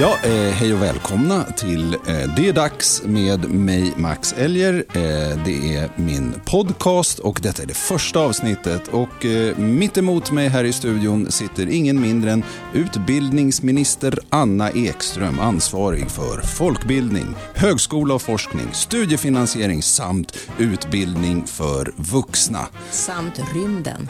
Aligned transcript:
Ja, 0.00 0.18
eh, 0.22 0.30
hej 0.30 0.74
och 0.74 0.82
välkomna 0.82 1.44
till 1.44 1.94
eh, 1.94 2.34
Det 2.36 2.48
är 2.48 2.52
dags 2.52 3.02
med 3.04 3.50
mig 3.50 3.92
Max 3.96 4.32
Elger. 4.32 4.84
Eh, 4.92 5.44
det 5.44 5.76
är 5.76 5.90
min 5.96 6.34
podcast 6.44 7.18
och 7.18 7.40
detta 7.42 7.62
är 7.62 7.66
det 7.66 7.76
första 7.76 8.20
avsnittet. 8.20 8.88
Och 8.88 9.24
eh, 9.24 9.56
mitt 9.56 9.98
emot 9.98 10.32
mig 10.32 10.48
här 10.48 10.64
i 10.64 10.72
studion 10.72 11.30
sitter 11.30 11.68
ingen 11.70 12.00
mindre 12.00 12.32
än 12.32 12.44
utbildningsminister 12.72 14.18
Anna 14.28 14.70
Ekström, 14.70 15.40
ansvarig 15.40 16.10
för 16.10 16.40
folkbildning, 16.40 17.34
högskola 17.54 18.14
och 18.14 18.22
forskning, 18.22 18.68
studiefinansiering 18.72 19.82
samt 19.82 20.38
utbildning 20.58 21.46
för 21.46 21.92
vuxna. 21.96 22.66
Samt 22.90 23.40
rymden. 23.54 24.08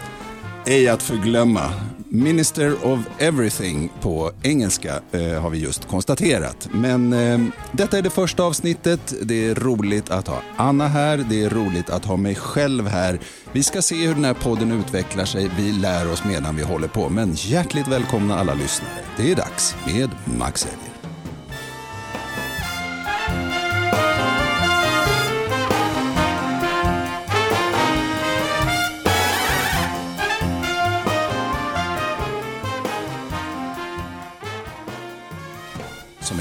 Ej 0.70 0.88
att 0.88 1.02
förglömma. 1.02 1.72
Minister 2.08 2.86
of 2.86 3.00
Everything 3.18 3.92
på 4.00 4.32
engelska 4.42 5.00
eh, 5.12 5.42
har 5.42 5.50
vi 5.50 5.58
just 5.58 5.88
konstaterat. 5.88 6.68
Men 6.72 7.12
eh, 7.12 7.38
detta 7.72 7.98
är 7.98 8.02
det 8.02 8.10
första 8.10 8.42
avsnittet. 8.42 9.14
Det 9.22 9.48
är 9.48 9.54
roligt 9.54 10.10
att 10.10 10.28
ha 10.28 10.42
Anna 10.56 10.88
här. 10.88 11.16
Det 11.30 11.44
är 11.44 11.50
roligt 11.50 11.90
att 11.90 12.04
ha 12.04 12.16
mig 12.16 12.34
själv 12.34 12.86
här. 12.86 13.20
Vi 13.52 13.62
ska 13.62 13.82
se 13.82 14.06
hur 14.06 14.14
den 14.14 14.24
här 14.24 14.34
podden 14.34 14.72
utvecklar 14.72 15.24
sig. 15.24 15.50
Vi 15.56 15.72
lär 15.72 16.12
oss 16.12 16.24
medan 16.24 16.56
vi 16.56 16.62
håller 16.62 16.88
på. 16.88 17.08
Men 17.08 17.32
hjärtligt 17.34 17.88
välkomna 17.88 18.38
alla 18.38 18.54
lyssnare. 18.54 18.92
Det 19.16 19.32
är 19.32 19.36
dags 19.36 19.74
med 19.86 20.10
Max 20.38 20.64
Elger. 20.64 20.87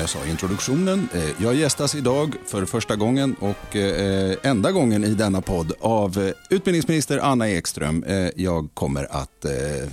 Jag 0.07 0.21
sa 0.21 0.27
i 0.27 0.31
introduktionen. 0.31 1.09
Eh, 1.13 1.43
Jag 1.43 1.55
gästas 1.55 1.95
idag 1.95 2.35
för 2.45 2.65
första 2.65 2.95
gången 2.95 3.35
och 3.39 3.75
eh, 3.75 4.37
enda 4.43 4.71
gången 4.71 5.03
i 5.03 5.13
denna 5.13 5.41
podd 5.41 5.73
av 5.79 6.17
eh, 6.17 6.33
utbildningsminister 6.49 7.17
Anna 7.17 7.49
Ekström. 7.49 8.05
Jag 8.35 8.69
kommer 8.73 9.03
att 9.11 9.45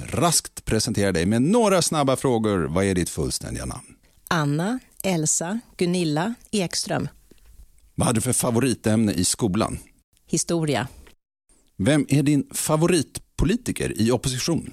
raskt 0.07 0.65
presentera 0.65 1.13
dig 1.13 1.27
med 1.27 1.43
några 1.43 1.83
snabba 1.83 2.17
frågor. 2.17 2.59
Vad 2.59 2.85
är 2.85 2.95
ditt 2.95 3.11
fullständiga 3.11 3.65
namn? 3.65 3.95
Anna, 4.29 4.79
Elsa, 5.03 5.61
Gunilla, 5.77 6.35
Ekström. 6.51 7.09
Vad 7.95 8.07
hade 8.07 8.17
du 8.17 8.21
för 8.21 8.33
favoritämne 8.33 9.13
i 9.13 9.25
skolan? 9.25 9.79
Historia. 10.27 10.89
Vem 11.77 12.07
är 12.09 12.23
din 12.23 12.47
favoritpolitiker 12.51 14.01
i 14.01 14.11
opposition? 14.11 14.71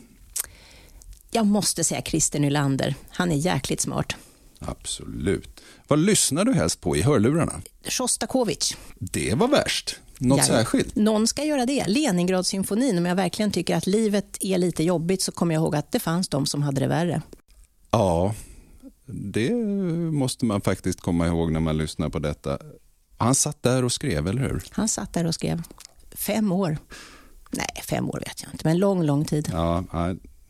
Jag 1.32 1.46
måste 1.46 1.84
säga 1.84 2.02
Christer 2.02 2.40
Nylander. 2.40 2.96
Han 3.10 3.32
är 3.32 3.36
jäkligt 3.36 3.82
smart. 3.82 4.16
Absolut. 4.66 5.62
Vad 5.88 6.00
lyssnar 6.00 6.46
du 6.46 6.54
helst 6.54 6.82
på 6.82 6.96
i 6.98 7.02
hörlurarna? 7.02 7.62
Shostakovich. 7.84 8.76
Det 9.00 9.34
var 9.34 9.48
värst. 9.48 10.00
Något 10.18 10.38
Ja, 10.38 10.44
särskilt? 10.44 10.96
Någon 10.96 11.28
ska 11.28 11.44
göra 11.44 11.66
det. 11.66 11.88
Leningradsymfonin. 11.88 12.98
Om 12.98 13.06
jag 13.06 13.16
verkligen 13.16 13.52
tycker 13.52 13.76
att 13.76 13.88
livet 13.88 14.38
är 14.40 14.58
lite 14.58 14.84
jobbigt 14.84 15.22
så 15.22 15.32
kommer 15.32 15.56
jag 15.56 15.62
ihåg 15.62 15.76
att 15.76 15.92
det 15.92 16.00
fanns 16.00 16.30
de 16.30 16.46
som 16.46 16.62
hade 16.64 16.82
det 16.82 16.88
värre. 16.88 17.22
Ja, 17.92 18.36
det 19.06 19.52
måste 20.12 20.46
man 20.46 20.62
faktiskt 20.62 21.02
komma 21.02 21.28
ihåg 21.28 21.52
när 21.52 21.60
man 21.60 21.78
lyssnar 21.78 22.10
på 22.10 22.20
detta. 22.20 22.58
Han 23.18 23.36
satt 23.36 23.64
där 23.64 23.84
och 23.86 23.92
skrev, 23.92 24.28
eller 24.28 24.42
hur? 24.42 24.64
Han 24.72 24.88
satt 24.90 25.14
där 25.14 25.26
och 25.26 25.36
skrev. 25.36 25.62
Fem 26.12 26.52
år. 26.52 26.78
Nej, 27.52 27.82
fem 27.86 28.10
år 28.10 28.20
vet 28.28 28.44
jag 28.44 28.54
inte, 28.54 28.68
men 28.68 28.78
lång, 28.78 29.04
lång 29.04 29.26
tid. 29.26 29.50
Ja, 29.54 29.84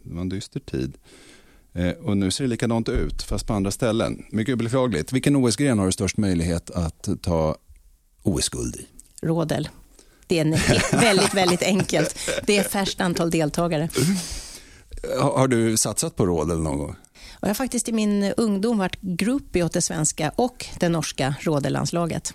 det 0.03 0.13
var 0.13 0.21
en 0.21 0.29
dyster 0.29 0.59
tid. 0.59 0.97
Eh, 1.73 1.89
och 1.89 2.17
nu 2.17 2.31
ser 2.31 2.43
det 2.43 2.49
likadant 2.49 2.89
ut, 2.89 3.21
fast 3.21 3.47
på 3.47 3.53
andra 3.53 3.71
ställen. 3.71 4.25
Mycket 4.31 4.57
beklagligt. 4.57 5.13
Vilken 5.13 5.35
OS-gren 5.35 5.79
har 5.79 5.85
du 5.85 5.91
störst 5.91 6.17
möjlighet 6.17 6.71
att 6.71 7.09
ta 7.21 7.55
OS-guld 8.23 8.75
i? 8.75 8.85
Rodel. 9.21 9.69
Det 10.27 10.39
är 10.39 11.01
väldigt, 11.01 11.33
väldigt 11.33 11.63
enkelt. 11.63 12.15
Det 12.47 12.57
är 12.57 12.63
färskt 12.63 13.01
antal 13.01 13.31
deltagare. 13.31 13.89
Har, 15.19 15.47
du 15.47 15.77
satsat 15.77 16.15
på 16.15 16.25
råd 16.25 16.51
eller 16.51 16.61
någon 16.61 16.77
gång? 16.77 16.95
Och 17.31 17.47
jag 17.47 17.49
har 17.49 17.53
faktiskt 17.53 17.89
i 17.89 17.91
min 17.91 18.33
ungdom 18.37 18.77
varit 18.77 19.01
groupie 19.01 19.63
åt 19.63 19.73
det 19.73 19.81
svenska 19.81 20.31
och 20.35 20.65
det 20.79 20.89
norska 20.89 21.35
rodellandslaget. 21.41 22.33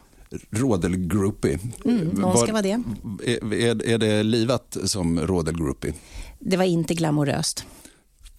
Rådel-groupie. 0.50 1.58
Mm, 1.84 2.08
någon 2.08 2.38
ska 2.38 2.52
vara 2.52 2.62
det. 2.62 2.82
Är, 3.24 3.54
är, 3.54 3.86
är 3.86 3.98
det 3.98 4.22
livat 4.22 4.76
som 4.84 5.20
rådel-groupie? 5.20 5.92
Det 6.38 6.56
var 6.56 6.64
inte 6.64 6.94
glamoröst. 6.94 7.66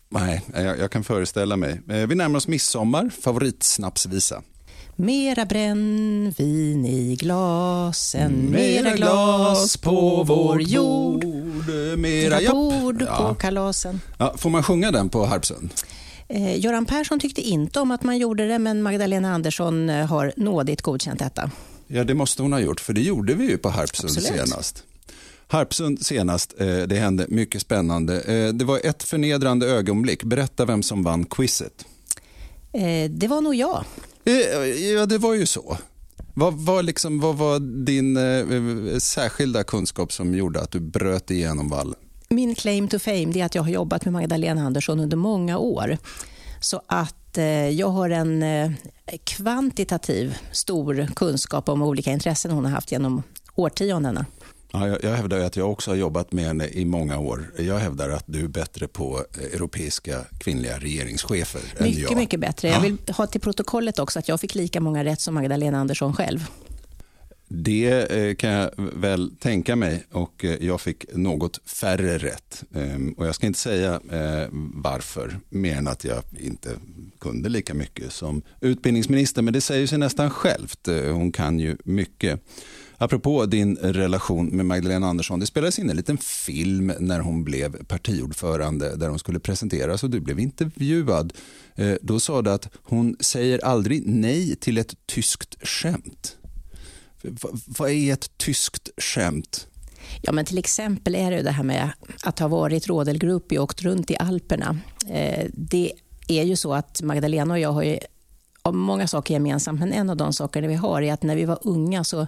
Nej, 0.10 0.42
jag, 0.54 0.80
jag 0.80 0.92
kan 0.92 1.04
föreställa 1.04 1.58
mig. 1.58 1.82
Eh, 1.90 1.96
Vi 2.08 2.16
närmar 2.16 2.38
oss 2.38 2.48
midsommar. 2.48 3.10
Favoritsnapsvisa? 3.22 4.42
Mera 4.96 5.46
brännvin 5.46 6.86
i 6.86 7.16
glasen, 7.16 8.52
mera 8.52 8.96
glas 8.96 9.78
på 9.78 10.24
vår 10.24 10.62
jord. 10.62 11.26
Mera, 11.98 12.52
bord 12.52 13.00
på 13.00 13.06
Ja. 13.06 13.36
kalasen. 13.40 14.02
Ja, 14.18 14.34
får 14.38 14.50
man 14.50 14.64
sjunga 14.64 14.92
den 14.92 15.10
på 15.10 15.26
Harpsund? 15.26 15.70
Eh, 16.30 16.60
Göran 16.60 16.86
Persson 16.86 17.20
tyckte 17.20 17.42
inte 17.42 17.80
om 17.80 17.92
att 17.92 18.04
man 18.04 18.18
gjorde 18.18 18.48
det, 18.48 18.60
men 18.60 18.82
Magdalena 18.82 19.34
Andersson 19.34 19.90
eh, 19.90 20.06
har 20.06 20.34
nådigt 20.38 20.82
godkänt 20.82 21.20
detta. 21.20 21.52
Ja, 21.88 22.04
det 22.04 22.14
måste 22.14 22.42
hon 22.42 22.54
ha 22.54 22.60
gjort, 22.60 22.80
för 22.80 22.94
det 22.94 23.02
gjorde 23.02 23.34
vi 23.34 23.50
ju 23.50 23.58
på 23.58 23.70
Harpsund 23.70 24.10
Absolut. 24.18 24.48
senast. 24.48 24.84
Harpsund 25.48 26.06
senast, 26.06 26.54
eh, 26.62 26.78
det 26.78 26.96
hände 26.96 27.26
mycket 27.30 27.62
spännande. 27.62 28.22
Eh, 28.22 28.54
Det 28.54 28.66
var 28.66 28.80
ett 28.84 29.04
förnedrande 29.04 29.68
ögonblick. 29.68 30.24
Berätta 30.24 30.66
vem 30.66 30.84
som 30.84 31.04
vann 31.04 31.26
quizet. 31.26 31.86
Eh, 32.74 33.10
Det 33.12 33.28
var 33.28 33.42
nog 33.42 33.56
jag. 33.56 33.84
Ja, 34.94 35.06
det 35.06 35.18
var 35.18 35.34
ju 35.34 35.46
så. 35.46 35.78
Vad 36.34 36.54
var, 36.54 36.84
liksom, 36.84 37.20
vad 37.20 37.36
var 37.38 37.60
din 37.86 38.18
eh, 38.18 38.98
särskilda 39.00 39.64
kunskap 39.64 40.12
som 40.12 40.34
gjorde 40.36 40.62
att 40.62 40.72
du 40.72 40.80
bröt 40.80 41.32
igenom 41.32 41.70
vallen? 41.70 41.96
Min 42.30 42.56
claim 42.56 42.88
to 42.88 43.00
fame 43.00 43.40
är 43.40 43.46
att 43.46 43.56
jag 43.56 43.64
har 43.64 43.70
jobbat 43.70 44.06
med 44.06 44.14
Magdalena 44.14 44.62
Andersson 44.66 45.00
under 45.00 45.18
många 45.18 45.58
år. 45.58 45.98
Så 46.60 46.82
att 46.88 47.38
eh, 47.38 47.46
jag 47.70 47.88
har 47.90 48.10
en 48.10 48.44
eh, 48.44 48.72
kvantitativ 49.24 50.38
stor 50.52 51.08
kunskap 51.16 51.70
om 51.70 51.82
olika 51.82 52.12
intressen 52.12 52.52
hon 52.52 52.66
har 52.66 52.72
haft 52.72 52.92
genom 52.92 53.24
årtiondena. 53.56 54.26
Ja, 54.72 54.88
jag, 54.88 55.04
jag 55.04 55.16
hävdar 55.16 55.40
att 55.40 55.56
jag 55.56 55.72
också 55.72 55.92
har 55.92 55.96
jobbat 55.96 56.32
med 56.32 56.46
henne 56.46 56.68
i 56.68 56.86
många 56.86 57.20
år. 57.20 57.52
Jag 57.60 57.78
hävdar 57.78 58.10
att 58.10 58.24
du 58.28 58.44
är 58.44 58.48
bättre 58.48 58.88
på 58.88 59.26
eh, 59.38 59.44
europeiska 59.56 60.26
kvinnliga 60.40 60.78
regeringschefer 60.80 61.62
än 61.78 61.84
Mycket, 61.86 62.02
jag. 62.02 62.16
mycket 62.16 62.40
bättre. 62.40 62.68
Jag 62.68 62.82
vill 62.82 62.98
ha 63.18 63.28
till 63.28 63.42
protokollet 63.42 64.00
också 64.00 64.20
att 64.20 64.28
jag 64.28 64.40
fick 64.42 64.56
lika 64.56 64.82
många 64.82 65.04
rätt 65.04 65.22
som 65.22 65.34
Magdalena 65.36 65.78
Andersson 65.80 66.14
själv. 66.14 66.46
Det 67.50 68.12
eh, 68.12 68.36
kan 68.36 68.50
jag 68.50 68.72
väl 68.78 69.32
tänka 69.40 69.76
mig 69.76 70.04
och 70.12 70.46
eh, 70.46 70.66
jag 70.66 70.82
fick 70.82 71.06
något 71.14 71.70
färre 71.70 72.18
rätt. 72.18 72.64
Ehm, 72.76 73.14
Och 73.18 73.28
jag 73.28 73.36
ska 73.36 73.48
inte 73.48 73.60
säga 73.60 74.02
varför, 74.74 75.40
mer 75.50 75.76
än 75.76 75.88
att 75.88 76.04
jag 76.04 76.24
inte 76.40 76.70
kunde 77.20 77.50
lika 77.50 77.74
mycket 77.74 78.12
som 78.14 78.42
utbildningsminister. 78.62 79.42
Men 79.42 79.54
det 79.54 79.62
säger 79.62 79.88
sig 79.88 79.98
nästan 79.98 80.30
självt. 80.30 80.88
Hon 81.12 81.32
kan 81.32 81.60
ju 81.60 81.78
mycket. 81.84 82.42
Apropå 82.98 83.46
din 83.46 83.76
relation 83.76 84.48
med 84.48 84.66
Magdalena 84.66 85.08
Andersson, 85.08 85.40
det 85.40 85.46
spelades 85.46 85.80
in 85.80 85.90
en 85.90 85.96
liten 85.96 86.18
film 86.18 86.94
när 87.00 87.20
hon 87.20 87.44
blev 87.44 87.84
partiordförande 87.84 88.96
där 88.96 89.10
hon 89.10 89.20
skulle 89.20 89.40
presenteras 89.40 90.04
och 90.04 90.10
du 90.10 90.20
blev 90.20 90.40
intervjuad. 90.40 91.34
Eh, 91.76 91.94
då 92.02 92.20
sa 92.20 92.42
du 92.42 92.52
att 92.52 92.70
hon 92.84 93.16
säger 93.20 93.66
aldrig 93.66 94.08
nej 94.08 94.56
till 94.56 94.78
ett 94.78 95.06
tyskt 95.06 95.68
skämt. 95.68 96.38
Vad 97.66 97.90
är 97.90 98.14
ett 98.14 98.38
tyskt 98.38 98.90
skämt? 98.98 99.68
Ja, 100.22 100.32
men 100.32 100.46
till 100.46 100.58
exempel 100.58 101.16
är 101.16 101.32
det 101.32 101.42
det 101.42 101.52
här 101.52 101.64
med 101.64 101.92
att 102.24 102.40
ha 102.40 102.48
varit 102.48 102.88
rådelgrupp 102.88 103.52
och 103.52 103.58
åkt 103.58 103.82
runt 103.82 104.12
i 104.12 104.18
Alperna. 104.18 104.78
Eh, 105.10 105.46
det 105.54 105.92
är 106.28 106.44
ju 106.44 106.56
så 106.56 106.74
att 106.74 107.02
Magdalena 107.02 107.54
och 107.54 107.60
jag 107.60 107.72
har 107.72 107.84
ju 107.84 107.98
många 108.72 109.08
saker 109.08 109.34
gemensamt, 109.34 109.80
men 109.80 109.94
en 109.94 110.10
av 110.10 110.18
de 110.18 110.34
sakerna 110.34 110.68
vi 110.68 110.76
har 110.76 111.02
är 111.02 111.14
att 111.14 111.24
när 111.24 111.36
vi 111.36 111.46
var 111.46 111.60
unga 111.62 112.04
så 112.04 112.28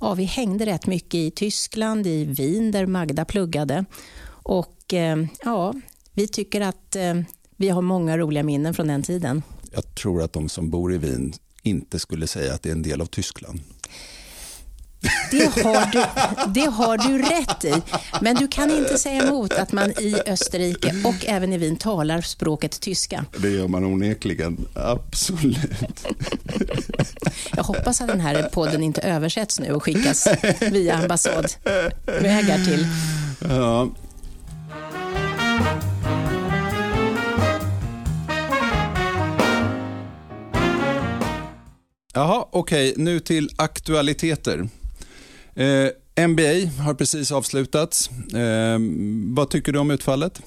ja, 0.00 0.14
vi 0.14 0.24
hängde 0.24 0.66
rätt 0.66 0.86
mycket 0.86 1.14
i 1.14 1.30
Tyskland, 1.30 2.06
i 2.06 2.24
Wien 2.24 2.70
där 2.70 2.86
Magda 2.86 3.24
pluggade. 3.24 3.84
Och 4.28 4.94
eh, 4.94 5.16
ja, 5.44 5.74
vi 6.12 6.28
tycker 6.28 6.60
att 6.60 6.96
eh, 6.96 7.14
vi 7.56 7.68
har 7.68 7.82
många 7.82 8.18
roliga 8.18 8.42
minnen 8.42 8.74
från 8.74 8.88
den 8.88 9.02
tiden. 9.02 9.42
Jag 9.72 9.94
tror 9.94 10.22
att 10.22 10.32
de 10.32 10.48
som 10.48 10.70
bor 10.70 10.94
i 10.94 10.98
Wien 10.98 11.32
inte 11.62 11.98
skulle 11.98 12.26
säga 12.26 12.54
att 12.54 12.62
det 12.62 12.68
är 12.68 12.72
en 12.72 12.82
del 12.82 13.00
av 13.00 13.06
Tyskland. 13.06 13.60
Det 15.30 15.62
har, 15.64 15.86
du, 15.92 16.04
det 16.52 16.66
har 16.66 16.98
du 16.98 17.22
rätt 17.22 17.64
i. 17.64 17.82
Men 18.20 18.36
du 18.36 18.48
kan 18.48 18.70
inte 18.70 18.98
säga 18.98 19.22
emot 19.22 19.52
att 19.52 19.72
man 19.72 19.90
i 19.90 20.16
Österrike 20.26 20.94
och 21.04 21.26
även 21.26 21.52
i 21.52 21.58
Wien 21.58 21.76
talar 21.76 22.20
språket 22.20 22.80
tyska. 22.80 23.24
Det 23.38 23.50
gör 23.50 23.68
man 23.68 23.84
onekligen, 23.84 24.68
absolut. 24.74 25.58
Jag 27.56 27.64
hoppas 27.64 28.00
att 28.00 28.08
den 28.08 28.20
här 28.20 28.42
podden 28.42 28.82
inte 28.82 29.00
översätts 29.00 29.60
nu 29.60 29.72
och 29.72 29.82
skickas 29.82 30.28
via 30.60 30.94
ambassadvägar 30.94 32.64
till... 32.64 32.86
Ja. 33.48 33.88
Jaha, 42.14 42.46
okej. 42.50 42.90
Okay. 42.92 43.04
Nu 43.04 43.20
till 43.20 43.50
aktualiteter. 43.56 44.68
Eh, 45.56 46.26
NBA 46.28 46.82
har 46.82 46.94
precis 46.94 47.32
avslutats. 47.32 48.10
Eh, 48.34 48.78
vad 49.34 49.50
tycker 49.50 49.72
du 49.72 49.78
om 49.78 49.90
utfallet? 49.90 50.42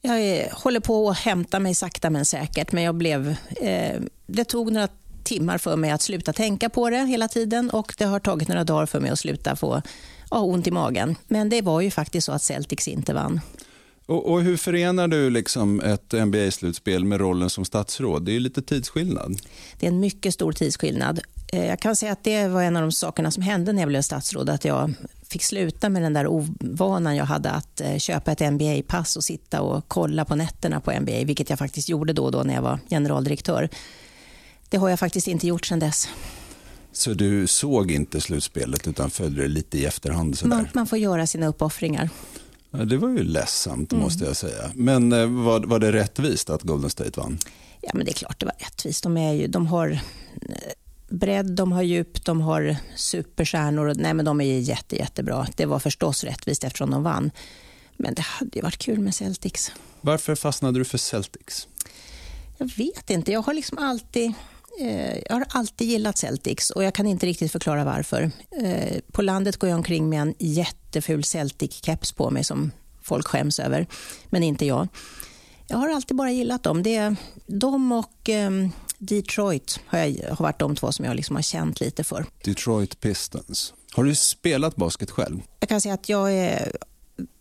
Jag 0.00 0.48
håller 0.52 0.80
på 0.80 1.10
att 1.10 1.18
hämta 1.18 1.60
mig 1.60 1.74
sakta 1.74 2.10
men 2.10 2.24
säkert, 2.24 2.72
men 2.72 2.82
jag 2.84 2.94
blev... 2.94 3.36
Eh, 3.60 4.00
det 4.26 4.44
tog 4.44 4.72
några 4.72 4.88
timmar 5.24 5.58
för 5.58 5.76
mig 5.76 5.90
att 5.90 6.02
sluta 6.02 6.32
tänka 6.32 6.68
på 6.68 6.90
det 6.90 7.06
hela 7.06 7.28
tiden 7.28 7.70
och 7.70 7.94
det 7.98 8.04
har 8.04 8.20
tagit 8.20 8.48
några 8.48 8.64
dagar 8.64 8.86
för 8.86 9.00
mig 9.00 9.10
att 9.10 9.18
sluta 9.18 9.56
få 9.56 9.82
ja, 10.30 10.38
ont 10.38 10.66
i 10.66 10.70
magen. 10.70 11.16
Men 11.26 11.48
det 11.48 11.62
var 11.62 11.80
ju 11.80 11.90
faktiskt 11.90 12.24
så 12.24 12.32
att 12.32 12.42
Celtics 12.42 12.88
inte 12.88 13.14
vann. 13.14 13.40
Och, 14.06 14.32
och 14.32 14.42
hur 14.42 14.56
förenar 14.56 15.08
du 15.08 15.30
liksom 15.30 15.80
ett 15.80 16.12
NBA-slutspel 16.12 17.04
med 17.04 17.20
rollen 17.20 17.50
som 17.50 17.64
statsråd? 17.64 18.24
Det 18.24 18.36
är 18.36 18.40
lite 18.40 18.62
tidsskillnad. 18.62 19.40
Det 19.78 19.86
är 19.86 19.90
en 19.90 20.00
mycket 20.00 20.34
stor 20.34 20.52
tidsskillnad. 20.52 21.20
Eh, 21.52 21.66
jag 21.66 21.80
kan 21.80 21.96
säga 21.96 22.12
att 22.12 22.24
det 22.24 22.48
var 22.48 22.62
en 22.62 22.76
av 22.76 22.82
de 22.82 22.92
sakerna 22.92 23.30
som 23.30 23.42
hände 23.42 23.72
när 23.72 23.82
jag 23.82 23.88
blev 23.88 24.02
statsråd, 24.02 24.50
att 24.50 24.64
jag 24.64 24.94
fick 25.28 25.42
sluta 25.42 25.88
med 25.88 26.02
den 26.02 26.12
där 26.12 26.26
ovanan 26.26 27.16
jag 27.16 27.24
hade 27.24 27.50
att 27.50 27.80
eh, 27.80 27.98
köpa 27.98 28.32
ett 28.32 28.40
NBA-pass 28.40 29.16
och 29.16 29.24
sitta 29.24 29.60
och 29.60 29.84
kolla 29.88 30.24
på 30.24 30.36
nätterna 30.36 30.80
på 30.80 30.92
NBA, 30.92 31.24
vilket 31.24 31.50
jag 31.50 31.58
faktiskt 31.58 31.88
gjorde 31.88 32.12
då 32.12 32.24
och 32.24 32.32
då 32.32 32.42
när 32.42 32.54
jag 32.54 32.62
var 32.62 32.78
generaldirektör. 32.90 33.68
Det 34.68 34.76
har 34.76 34.88
jag 34.88 34.98
faktiskt 34.98 35.28
inte 35.28 35.46
gjort 35.46 35.66
sedan 35.66 35.78
dess. 35.78 36.08
Så 36.92 37.14
du 37.14 37.46
såg 37.46 37.90
inte 37.90 38.20
slutspelet 38.20 38.88
utan 38.88 39.10
följde 39.10 39.42
det 39.42 39.48
lite 39.48 39.78
i 39.78 39.84
efterhand? 39.84 40.38
Sådär. 40.38 40.56
Man, 40.56 40.68
man 40.72 40.86
får 40.86 40.98
göra 40.98 41.26
sina 41.26 41.46
uppoffringar. 41.46 42.10
Ja, 42.78 42.84
det 42.84 42.96
var 42.96 43.08
ju 43.08 43.22
ledsamt 43.22 43.92
mm. 43.92 44.04
måste 44.04 44.24
jag 44.24 44.36
säga. 44.36 44.70
Men 44.74 45.12
eh, 45.12 45.26
var, 45.26 45.60
var 45.60 45.78
det 45.78 45.92
rättvist 45.92 46.50
att 46.50 46.62
Golden 46.62 46.90
State 46.90 47.20
vann? 47.20 47.38
Ja, 47.80 47.90
men 47.94 48.06
det 48.06 48.12
är 48.12 48.14
klart 48.14 48.40
det 48.40 48.46
var 48.46 48.54
rättvist. 48.58 49.02
De, 49.02 49.16
är 49.16 49.32
ju, 49.32 49.46
de 49.46 49.66
har 49.66 49.90
eh, 49.90 49.98
bredd, 51.08 51.50
de 51.50 51.72
har 51.72 51.82
djup, 51.82 52.24
de 52.24 52.40
har 52.40 52.76
superstjärnor. 52.96 53.94
Nej, 53.96 54.14
men 54.14 54.24
de 54.24 54.40
är 54.40 54.58
jätte, 54.58 54.96
jättebra. 54.96 55.46
Det 55.56 55.66
var 55.66 55.78
förstås 55.78 56.24
rättvist 56.24 56.64
eftersom 56.64 56.90
de 56.90 57.02
vann. 57.02 57.30
Men 57.96 58.14
det 58.14 58.22
hade 58.22 58.50
ju 58.58 58.62
varit 58.62 58.78
kul 58.78 58.98
med 58.98 59.14
Celtics. 59.14 59.72
Varför 60.00 60.34
fastnade 60.34 60.78
du 60.78 60.84
för 60.84 60.98
Celtics? 60.98 61.68
Jag 62.58 62.70
vet 62.76 63.10
inte. 63.10 63.32
Jag 63.32 63.42
har 63.42 63.54
liksom 63.54 63.78
alltid... 63.78 64.32
Eh, 64.80 65.18
jag 65.18 65.34
har 65.34 65.46
alltid 65.48 65.88
gillat 65.88 66.18
Celtics 66.18 66.70
och 66.70 66.84
jag 66.84 66.94
kan 66.94 67.06
inte 67.06 67.26
riktigt 67.26 67.52
förklara 67.52 67.84
varför. 67.84 68.30
Eh, 68.62 69.00
på 69.12 69.22
landet 69.22 69.56
går 69.56 69.70
jag 69.70 69.76
omkring 69.76 70.08
med 70.08 70.20
en 70.20 70.34
jätteful 70.38 71.20
Celtic-keps 71.20 72.14
på 72.14 72.30
mig 72.30 72.44
som 72.44 72.70
folk 73.02 73.26
skäms 73.26 73.60
över, 73.60 73.86
men 74.30 74.42
inte 74.42 74.66
jag. 74.66 74.88
Jag 75.66 75.76
har 75.76 75.88
alltid 75.88 76.16
bara 76.16 76.30
gillat 76.30 76.62
dem. 76.62 76.82
Det 76.82 76.96
är, 76.96 77.16
de 77.46 77.92
och 77.92 78.28
eh, 78.28 78.50
Detroit 78.98 79.80
har, 79.86 79.98
jag, 79.98 80.30
har 80.30 80.42
varit 80.42 80.58
de 80.58 80.76
två 80.76 80.92
som 80.92 81.04
jag 81.04 81.16
liksom 81.16 81.36
har 81.36 81.42
känt 81.42 81.80
lite 81.80 82.04
för. 82.04 82.26
Detroit 82.44 83.00
Pistons. 83.00 83.74
Har 83.92 84.04
du 84.04 84.14
spelat 84.14 84.76
basket 84.76 85.10
själv? 85.10 85.40
Jag 85.60 85.68
kan 85.68 85.80
säga 85.80 85.94
att 85.94 86.08
jag 86.08 86.32
är, 86.32 86.76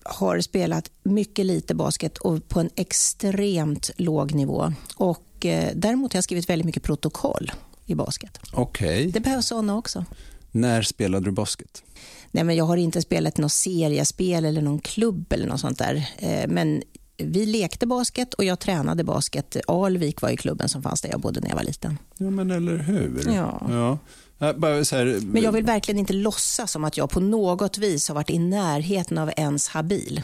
har 0.03 0.41
spelat 0.41 0.91
mycket 1.03 1.45
lite 1.45 1.75
basket 1.75 2.17
och 2.17 2.49
på 2.49 2.59
en 2.59 2.69
extremt 2.75 3.91
låg 3.97 4.33
nivå. 4.33 4.73
Och 4.95 5.23
Eh, 5.45 5.69
däremot 5.75 6.13
har 6.13 6.17
jag 6.17 6.23
skrivit 6.23 6.49
väldigt 6.49 6.65
mycket 6.65 6.83
protokoll 6.83 7.51
i 7.85 7.95
basket. 7.95 8.39
Okay. 8.53 9.11
Det 9.11 9.19
behövs 9.19 9.45
sådana 9.45 9.77
också. 9.77 10.05
När 10.51 10.81
spelade 10.81 11.25
du 11.25 11.31
basket? 11.31 11.83
Nej, 12.31 12.43
men 12.43 12.55
jag 12.55 12.65
har 12.65 12.77
inte 12.77 13.01
spelat 13.01 13.37
något 13.37 13.51
seriespel 13.51 14.45
eller 14.45 14.61
någon 14.61 14.79
klubb 14.79 15.33
eller 15.33 15.47
något 15.47 15.59
sånt 15.59 15.77
där. 15.77 16.09
Eh, 16.17 16.47
men 16.47 16.83
vi 17.17 17.45
lekte 17.45 17.87
basket 17.87 18.33
och 18.33 18.43
jag 18.43 18.59
tränade 18.59 19.03
basket. 19.03 19.57
Alvik 19.67 20.21
var 20.21 20.29
i 20.29 20.37
klubben 20.37 20.69
som 20.69 20.83
fanns 20.83 21.01
där 21.01 21.09
jag 21.09 21.19
bodde 21.19 21.39
när 21.39 21.49
jag 21.49 21.55
var 21.55 21.63
liten. 21.63 21.97
Ja, 22.17 22.29
men 22.29 22.51
eller 22.51 22.77
hur? 22.77 23.23
Ja. 23.25 23.67
ja. 23.69 23.97
Här... 24.39 25.25
Men 25.25 25.43
jag 25.43 25.51
vill 25.51 25.63
verkligen 25.63 25.99
inte 25.99 26.13
låtsas 26.13 26.71
som 26.71 26.83
att 26.83 26.97
jag 26.97 27.09
på 27.09 27.19
något 27.19 27.77
vis 27.77 28.07
har 28.07 28.15
varit 28.15 28.29
i 28.29 28.39
närheten 28.39 29.17
av 29.17 29.31
ens 29.37 29.67
habil. 29.67 30.21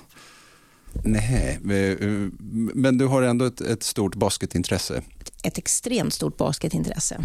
Nej, 1.03 1.59
men 2.73 2.97
du 2.97 3.07
har 3.07 3.21
ändå 3.21 3.45
ett, 3.45 3.61
ett 3.61 3.83
stort 3.83 4.15
basketintresse. 4.15 5.01
Ett 5.43 5.57
extremt 5.57 6.13
stort 6.13 6.37
basketintresse. 6.37 7.21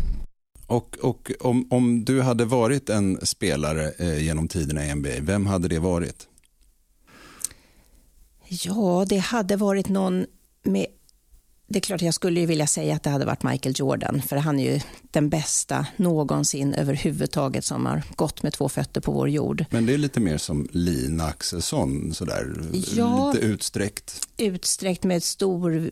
Och, 0.67 0.99
och 1.03 1.31
om, 1.41 1.67
om 1.71 2.05
du 2.05 2.23
hade 2.23 2.45
varit 2.45 2.91
en 2.91 3.27
spelare 3.27 3.93
eh, 3.99 4.25
genom 4.25 4.49
tiderna 4.49 4.87
i 4.87 4.95
NBA, 4.95 5.11
vem 5.21 5.47
hade 5.47 5.69
det 5.69 5.79
varit? 5.79 6.29
Ja, 8.49 9.05
det 9.09 9.19
hade 9.19 9.57
varit 9.57 9.89
någon 9.89 10.27
med 10.63 10.87
det 11.67 11.79
är 11.79 11.81
klart 11.81 12.03
jag 12.03 12.15
skulle 12.15 12.47
vilja 12.47 12.67
säga 12.67 12.97
att 12.97 13.03
det 13.03 13.11
hade 13.11 13.25
varit 13.25 13.43
Michael 13.43 13.75
Jordan, 13.79 14.23
för 14.23 14.37
han 14.37 14.59
är 14.59 14.75
ju 14.75 14.81
den 15.11 15.29
bästa 15.29 15.87
någonsin 15.97 16.75
överhuvudtaget 16.75 17.65
som 17.65 17.87
har 17.87 18.03
gått 18.17 18.43
med 18.43 18.53
två 18.53 18.69
fötter 18.69 19.01
på 19.01 19.13
vår 19.13 19.29
jord. 19.29 19.65
Men 19.71 19.87
det 19.87 19.95
är 19.95 19.99
lite 19.99 20.21
mer 20.21 20.39
som 20.39 20.69
Lina 20.73 21.25
Axelsson, 21.25 22.15
sådär 22.15 22.55
ja, 22.97 23.33
lite 23.33 23.47
utsträckt. 23.47 24.29
Utsträckt 24.37 25.05
med 25.05 25.17
ett 25.17 25.25
stor 25.25 25.91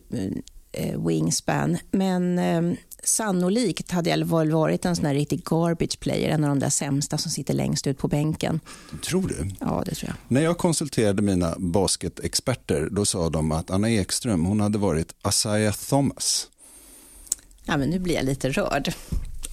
wingspan, 0.97 1.77
men 1.91 2.39
eh, 2.39 2.77
sannolikt 3.03 3.91
hade 3.91 4.09
jag 4.09 4.17
väl 4.25 4.51
varit 4.51 4.85
en 4.85 4.95
sån 4.95 5.05
här 5.05 5.13
riktig 5.13 5.43
garbage 5.43 5.99
player, 5.99 6.29
en 6.29 6.43
av 6.43 6.49
de 6.49 6.59
där 6.59 6.69
sämsta 6.69 7.17
som 7.17 7.31
sitter 7.31 7.53
längst 7.53 7.87
ut 7.87 7.97
på 7.97 8.07
bänken. 8.07 8.59
Tror 9.05 9.27
du? 9.27 9.49
Ja, 9.59 9.83
det 9.85 9.95
tror 9.95 10.09
jag. 10.09 10.35
När 10.35 10.41
jag 10.41 10.57
konsulterade 10.57 11.21
mina 11.21 11.55
basketexperter, 11.57 12.87
då 12.91 13.05
sa 13.05 13.29
de 13.29 13.51
att 13.51 13.71
Anna 13.71 13.89
Ekström, 13.89 14.45
hon 14.45 14.61
hade 14.61 14.77
varit 14.77 15.15
Asaya 15.21 15.71
Thomas. 15.71 16.47
Ja, 17.65 17.77
men 17.77 17.89
nu 17.89 17.99
blir 17.99 18.15
jag 18.15 18.25
lite 18.25 18.49
rörd. 18.49 18.93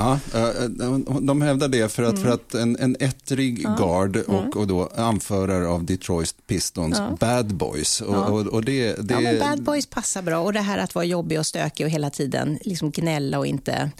Ja, 0.00 0.20
eh, 0.34 0.48
eh, 0.48 0.98
de 1.20 1.42
hävdar 1.42 1.68
det 1.68 1.92
för 1.92 2.02
att, 2.02 2.10
mm. 2.10 2.22
för 2.22 2.30
att 2.30 2.54
en, 2.54 2.76
en 2.76 2.96
ettrig 3.00 3.60
ja. 3.64 3.74
guard 3.78 4.16
och, 4.16 4.38
mm. 4.38 4.50
och 4.50 4.66
då 4.66 4.86
anförare 4.96 5.68
av 5.68 5.84
Detroit 5.84 6.34
Pistons, 6.46 6.98
ja. 6.98 7.16
Bad 7.20 7.54
Boys. 7.54 8.00
Och, 8.00 8.14
ja. 8.14 8.26
och, 8.26 8.46
och 8.46 8.64
det, 8.64 8.94
det... 9.08 9.14
Ja, 9.14 9.20
men 9.20 9.38
Bad 9.38 9.62
Boys 9.62 9.86
passar 9.86 10.22
bra 10.22 10.38
och 10.38 10.52
det 10.52 10.60
här 10.60 10.78
att 10.78 10.94
vara 10.94 11.04
jobbig 11.04 11.38
och 11.38 11.46
stökig 11.46 11.86
och 11.86 11.90
hela 11.90 12.10
tiden 12.10 12.58
liksom 12.62 12.90
gnälla 12.90 13.38
och 13.38 13.46
inte 13.46 13.90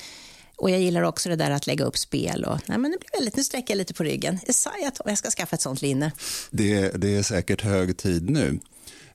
och 0.56 0.70
jag 0.70 0.80
gillar 0.80 1.02
också 1.02 1.28
det 1.28 1.36
där 1.36 1.50
att 1.50 1.66
lägga 1.66 1.84
upp 1.84 1.98
spel. 1.98 2.44
Och, 2.44 2.58
nej, 2.66 2.78
men 2.78 2.90
det 2.90 2.98
blir 2.98 3.20
väldigt, 3.20 3.36
nu 3.36 3.44
sträcker 3.44 3.74
jag 3.74 3.78
lite 3.78 3.94
på 3.94 4.02
ryggen. 4.04 4.38
Esaiah, 4.46 4.92
jag 5.04 5.18
ska 5.18 5.30
skaffa 5.30 5.56
ett 5.56 5.62
sånt 5.62 5.82
linne. 5.82 6.12
Det, 6.50 6.90
det 6.90 7.16
är 7.16 7.22
säkert 7.22 7.62
hög 7.62 7.96
tid 7.96 8.30
nu. 8.30 8.58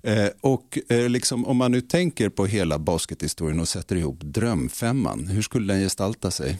Eh, 0.02 0.28
och 0.42 0.80
eh, 0.90 1.10
liksom, 1.10 1.46
om 1.46 1.58
man 1.58 1.72
nu 1.72 1.82
tänker 1.82 2.30
på 2.30 2.46
hela 2.46 2.80
baskethistorien 2.80 3.60
och 3.60 3.68
sätter 3.68 3.96
ihop 3.96 4.20
drömfemman, 4.22 5.28
hur 5.28 5.42
skulle 5.42 5.74
den 5.74 5.82
gestalta 5.82 6.32
sig? 6.32 6.58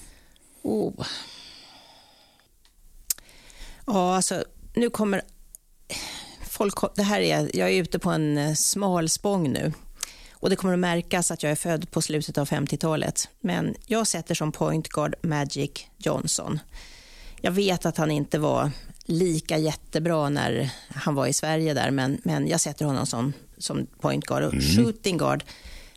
Oh. 0.66 1.06
Ja, 3.86 4.16
alltså 4.16 4.44
nu 4.74 4.90
kommer 4.90 5.22
folk... 6.50 6.96
Det 6.96 7.04
här 7.04 7.22
är, 7.22 7.50
jag 7.54 7.70
är 7.70 7.82
ute 7.82 8.00
på 8.00 8.10
en 8.10 8.38
eh, 8.38 8.54
smal 8.54 9.10
spång 9.10 9.52
nu. 9.52 9.74
Och 10.32 10.50
Det 10.50 10.56
kommer 10.56 10.74
att 10.74 10.80
märkas 10.80 11.32
att 11.32 11.44
jag 11.44 11.52
är 11.52 11.56
född 11.56 11.92
på 11.92 12.02
slutet 12.02 12.38
av 12.38 12.48
50-talet. 12.48 13.30
Men 13.40 13.76
jag 13.86 14.08
sätter 14.08 14.36
som 14.36 14.52
point 14.52 14.90
guard 14.90 15.16
Magic 15.22 15.72
Johnson. 15.98 16.60
Jag 17.42 17.52
vet 17.52 17.86
att 17.86 17.98
han 17.98 18.12
inte 18.12 18.40
var 18.40 18.72
lika 19.04 19.58
jättebra 19.58 20.30
när 20.30 20.70
han 20.90 21.16
var 21.16 21.28
i 21.28 21.34
Sverige 21.34 21.74
där, 21.74 21.92
men, 21.92 22.22
men 22.24 22.48
jag 22.48 22.60
sätter 22.60 22.86
honom 22.86 23.06
som, 23.06 23.34
som 23.58 23.86
point 23.86 24.26
guard. 24.26 24.44
Och 24.44 24.54
mm. 24.54 24.66
shooting 24.66 25.18
guard, 25.18 25.44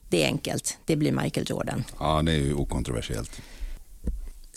det 0.08 0.22
är 0.22 0.26
enkelt. 0.26 0.78
Det 0.84 0.96
blir 0.96 1.12
Michael 1.12 1.46
Jordan. 1.50 1.84
Ja, 1.98 2.22
det 2.22 2.32
är 2.32 2.36
ju 2.36 2.54
okontroversiellt. 2.54 3.40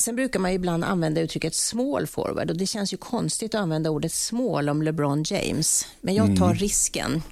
Sen 0.01 0.15
brukar 0.15 0.39
man 0.39 0.51
ibland 0.51 0.84
använda 0.84 1.22
uttrycket 1.22 1.55
small 1.55 2.08
forward 2.08 2.50
och 2.50 2.58
det 2.58 2.65
känns 2.65 2.93
ju 2.93 2.98
konstigt 2.98 3.55
att 3.55 3.62
använda 3.62 3.89
ordet 3.89 4.12
small 4.12 4.70
om 4.70 4.81
LeBron 4.81 5.24
James. 5.24 5.88
Men 6.01 6.15
jag 6.15 6.38
tar 6.38 6.46
mm. 6.46 6.58
risken. 6.58 7.24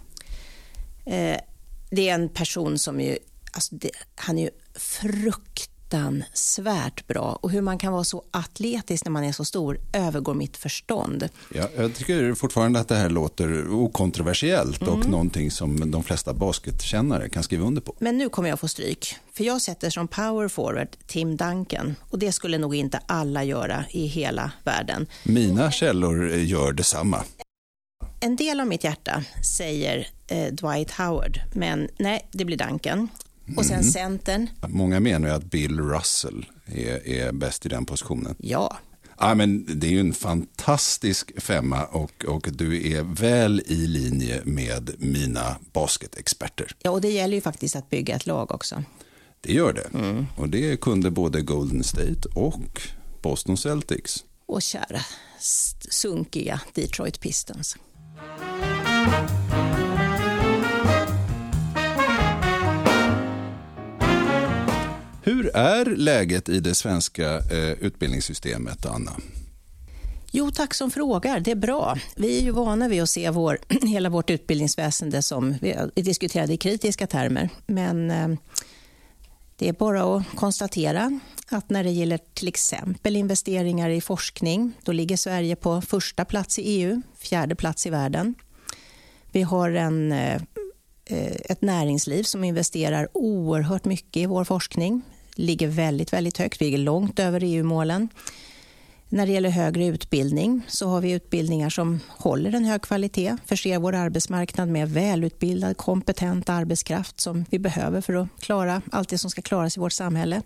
Eh, 1.05 1.37
det 1.89 2.09
är 2.09 2.13
en 2.13 2.29
person 2.29 2.79
som 2.79 3.01
ju, 3.01 3.17
alltså 3.51 3.75
det, 3.75 3.91
han 4.15 4.37
är 4.37 4.43
ju 4.43 4.49
frukt 4.75 5.68
fruktansvärt 5.89 7.07
bra. 7.07 7.39
Och 7.41 7.51
hur 7.51 7.61
man 7.61 7.77
kan 7.77 7.93
vara 7.93 8.03
så 8.03 8.23
atletisk 8.31 9.05
när 9.05 9.11
man 9.11 9.23
är 9.23 9.31
så 9.31 9.45
stor 9.45 9.79
övergår 9.93 10.33
mitt 10.33 10.57
förstånd. 10.57 11.29
Ja, 11.53 11.69
jag 11.77 11.95
tycker 11.95 12.33
fortfarande 12.33 12.79
att 12.79 12.87
det 12.87 12.95
här 12.95 13.09
låter 13.09 13.73
okontroversiellt 13.73 14.81
mm. 14.81 14.93
och 14.93 15.09
någonting 15.09 15.51
som 15.51 15.91
de 15.91 16.03
flesta 16.03 16.33
basketkännare 16.33 17.29
kan 17.29 17.43
skriva 17.43 17.65
under 17.65 17.81
på. 17.81 17.95
Men 17.99 18.17
nu 18.17 18.29
kommer 18.29 18.49
jag 18.49 18.59
få 18.59 18.67
stryk. 18.67 19.15
För 19.33 19.43
jag 19.43 19.61
sätter 19.61 19.89
som 19.89 20.07
power 20.07 20.47
forward 20.47 20.87
Tim 21.07 21.37
Duncan. 21.37 21.95
Och 22.09 22.19
det 22.19 22.31
skulle 22.31 22.57
nog 22.57 22.75
inte 22.75 22.99
alla 23.05 23.43
göra 23.43 23.85
i 23.89 24.05
hela 24.05 24.51
världen. 24.63 25.07
Mina 25.23 25.71
källor 25.71 26.29
gör 26.29 26.71
detsamma. 26.71 27.23
En 28.21 28.35
del 28.35 28.59
av 28.59 28.67
mitt 28.67 28.83
hjärta 28.83 29.23
säger 29.57 30.07
eh, 30.27 30.53
Dwight 30.53 30.91
Howard, 30.91 31.39
men 31.53 31.89
nej, 31.97 32.27
det 32.31 32.45
blir 32.45 32.57
Duncan. 32.57 33.09
Och 33.57 33.65
sen 33.65 33.79
mm. 33.79 33.91
centern. 33.91 34.47
Många 34.67 34.99
menar 34.99 35.27
ju 35.27 35.33
att 35.33 35.43
Bill 35.43 35.79
Russell 35.79 36.45
är, 36.65 37.07
är 37.07 37.31
bäst 37.31 37.65
i 37.65 37.69
den 37.69 37.85
positionen. 37.85 38.35
Ja. 38.39 38.77
Ja, 39.19 39.35
men 39.35 39.79
det 39.79 39.87
är 39.87 39.91
ju 39.91 39.99
en 39.99 40.13
fantastisk 40.13 41.41
femma 41.41 41.85
och, 41.85 42.25
och 42.25 42.47
du 42.51 42.91
är 42.91 43.03
väl 43.03 43.61
i 43.65 43.87
linje 43.87 44.41
med 44.43 44.91
mina 44.97 45.55
basketexperter. 45.73 46.75
Ja, 46.81 46.91
och 46.91 47.01
det 47.01 47.11
gäller 47.11 47.35
ju 47.35 47.41
faktiskt 47.41 47.75
att 47.75 47.89
bygga 47.89 48.15
ett 48.15 48.25
lag 48.25 48.51
också. 48.51 48.83
Det 49.41 49.53
gör 49.53 49.73
det. 49.73 49.99
Mm. 49.99 50.25
Och 50.37 50.49
det 50.49 50.81
kunde 50.81 51.11
både 51.11 51.41
Golden 51.41 51.83
State 51.83 52.29
och 52.35 52.81
Boston 53.21 53.57
Celtics. 53.57 54.23
Och 54.45 54.61
kära 54.61 55.01
sunkiga 55.89 56.61
Detroit 56.73 57.19
Pistons. 57.19 57.77
Är 65.59 65.85
läget 65.85 66.49
i 66.49 66.59
det 66.59 66.75
svenska 66.75 67.37
eh, 67.37 67.71
utbildningssystemet, 67.71 68.85
Anna? 68.85 69.11
Jo, 70.31 70.51
tack 70.51 70.73
som 70.73 70.91
frågar. 70.91 71.39
Det 71.39 71.51
är 71.51 71.55
bra. 71.55 71.97
Vi 72.15 72.37
är 72.39 72.41
ju 72.43 72.51
vana 72.51 72.87
vid 72.87 73.01
att 73.03 73.09
se 73.09 73.29
vår, 73.29 73.59
hela 73.87 74.09
vårt 74.09 74.29
utbildningsväsende 74.29 75.21
som 75.21 75.55
vi 75.61 75.75
diskuterade 75.95 76.53
i 76.53 76.57
kritiska 76.57 77.07
termer. 77.07 77.49
Men 77.65 78.11
eh, 78.11 78.27
det 79.55 79.69
är 79.69 79.73
bara 79.73 80.15
att 80.15 80.23
konstatera 80.35 81.19
att 81.49 81.69
när 81.69 81.83
det 81.83 81.91
gäller 81.91 82.19
till 82.33 82.47
exempel 82.47 83.15
investeringar 83.15 83.89
i 83.89 84.01
forskning, 84.01 84.73
då 84.83 84.91
ligger 84.91 85.17
Sverige 85.17 85.55
på 85.55 85.81
första 85.81 86.25
plats 86.25 86.59
i 86.59 86.61
EU, 86.61 87.01
fjärde 87.17 87.55
plats 87.55 87.85
i 87.85 87.89
världen. 87.89 88.35
Vi 89.31 89.41
har 89.41 89.71
en, 89.71 90.11
eh, 90.11 90.41
eh, 91.05 91.35
ett 91.45 91.61
näringsliv 91.61 92.23
som 92.23 92.43
investerar 92.43 93.09
oerhört 93.13 93.85
mycket 93.85 94.17
i 94.17 94.25
vår 94.25 94.43
forskning, 94.43 95.01
ligger 95.35 95.67
väldigt, 95.67 96.13
väldigt 96.13 96.37
högt, 96.37 96.61
vi 96.61 96.65
ligger 96.65 96.77
långt 96.77 97.19
över 97.19 97.43
EU-målen. 97.43 98.09
När 99.11 99.25
det 99.25 99.31
gäller 99.31 99.49
högre 99.49 99.85
utbildning 99.85 100.61
så 100.67 100.87
har 100.87 101.01
vi 101.01 101.11
utbildningar 101.11 101.69
som 101.69 101.99
håller 102.07 102.55
en 102.55 102.65
hög 102.65 102.81
kvalitet, 102.81 103.37
förser 103.45 103.79
vår 103.79 103.95
arbetsmarknad 103.95 104.69
med 104.69 104.89
välutbildad, 104.89 105.77
kompetent 105.77 106.49
arbetskraft 106.49 107.19
som 107.19 107.45
vi 107.49 107.59
behöver 107.59 108.01
för 108.01 108.13
att 108.13 108.27
klara 108.39 108.81
allt 108.91 109.09
det 109.09 109.17
som 109.17 109.29
ska 109.29 109.41
klaras 109.41 109.77
i 109.77 109.79
vårt 109.79 109.93
samhälle. 109.93 110.41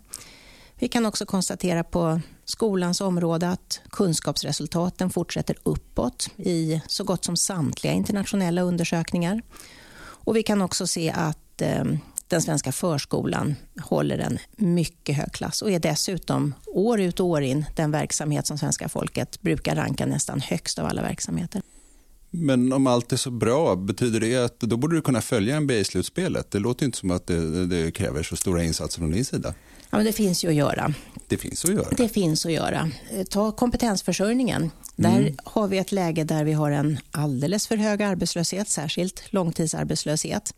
Vi 0.78 0.88
kan 0.88 1.06
också 1.06 1.26
konstatera 1.26 1.84
på 1.84 2.20
skolans 2.44 3.00
område 3.00 3.48
att 3.48 3.80
kunskapsresultaten 3.90 5.10
fortsätter 5.10 5.56
uppåt 5.62 6.30
i 6.36 6.80
så 6.86 7.04
gott 7.04 7.24
som 7.24 7.36
samtliga 7.36 7.92
internationella 7.92 8.62
undersökningar. 8.62 9.42
Och 9.96 10.36
vi 10.36 10.42
kan 10.42 10.62
också 10.62 10.86
se 10.86 11.10
att 11.10 11.62
eh, 11.62 11.84
den 12.28 12.42
svenska 12.42 12.72
förskolan 12.72 13.54
håller 13.80 14.18
en 14.18 14.38
mycket 14.56 15.16
hög 15.16 15.32
klass 15.32 15.62
och 15.62 15.70
är 15.70 15.78
dessutom 15.78 16.54
år 16.66 17.00
ut 17.00 17.20
och 17.20 17.26
år 17.26 17.42
in 17.42 17.64
den 17.76 17.90
verksamhet 17.90 18.46
som 18.46 18.58
svenska 18.58 18.88
folket 18.88 19.40
brukar 19.42 19.76
ranka 19.76 20.06
nästan 20.06 20.40
högst 20.40 20.78
av 20.78 20.86
alla 20.86 21.02
verksamheter. 21.02 21.62
Men 22.36 22.72
om 22.72 22.86
allt 22.86 23.12
är 23.12 23.16
så 23.16 23.30
bra, 23.30 23.76
betyder 23.76 24.20
det 24.20 24.36
att 24.36 24.60
då 24.60 24.76
borde 24.76 24.96
du 24.96 25.02
kunna 25.02 25.20
följa 25.20 25.60
NBA-slutspelet? 25.60 26.50
Det 26.50 26.58
låter 26.58 26.86
inte 26.86 26.98
som 26.98 27.10
att 27.10 27.26
det, 27.26 27.66
det, 27.66 27.90
kräver 27.90 28.22
så 28.22 28.36
stora 28.36 28.64
insatser 28.64 28.98
från 28.98 29.10
din 29.10 29.24
sida. 29.24 29.54
Ja, 29.90 29.96
men 29.96 30.06
det 30.06 30.12
finns 30.12 30.44
ju 30.44 30.48
att 30.48 30.54
göra. 30.54 30.94
Det 31.28 31.36
finns 31.36 31.64
att 31.64 31.70
göra. 31.70 31.88
Det 31.96 32.08
finns 32.08 32.46
att 32.46 32.52
göra. 32.52 32.90
Ta 33.30 33.52
kompetensförsörjningen. 33.52 34.70
Där 34.96 35.18
mm. 35.18 35.36
har 35.44 35.68
vi 35.68 35.78
ett 35.78 35.92
läge 35.92 36.24
där 36.24 36.44
vi 36.44 36.52
har 36.52 36.70
en 36.70 36.98
alldeles 37.10 37.66
för 37.66 37.76
hög 37.76 38.02
arbetslöshet, 38.02 38.68
särskilt 38.68 39.32
långtidsarbetslöshet. 39.32 40.54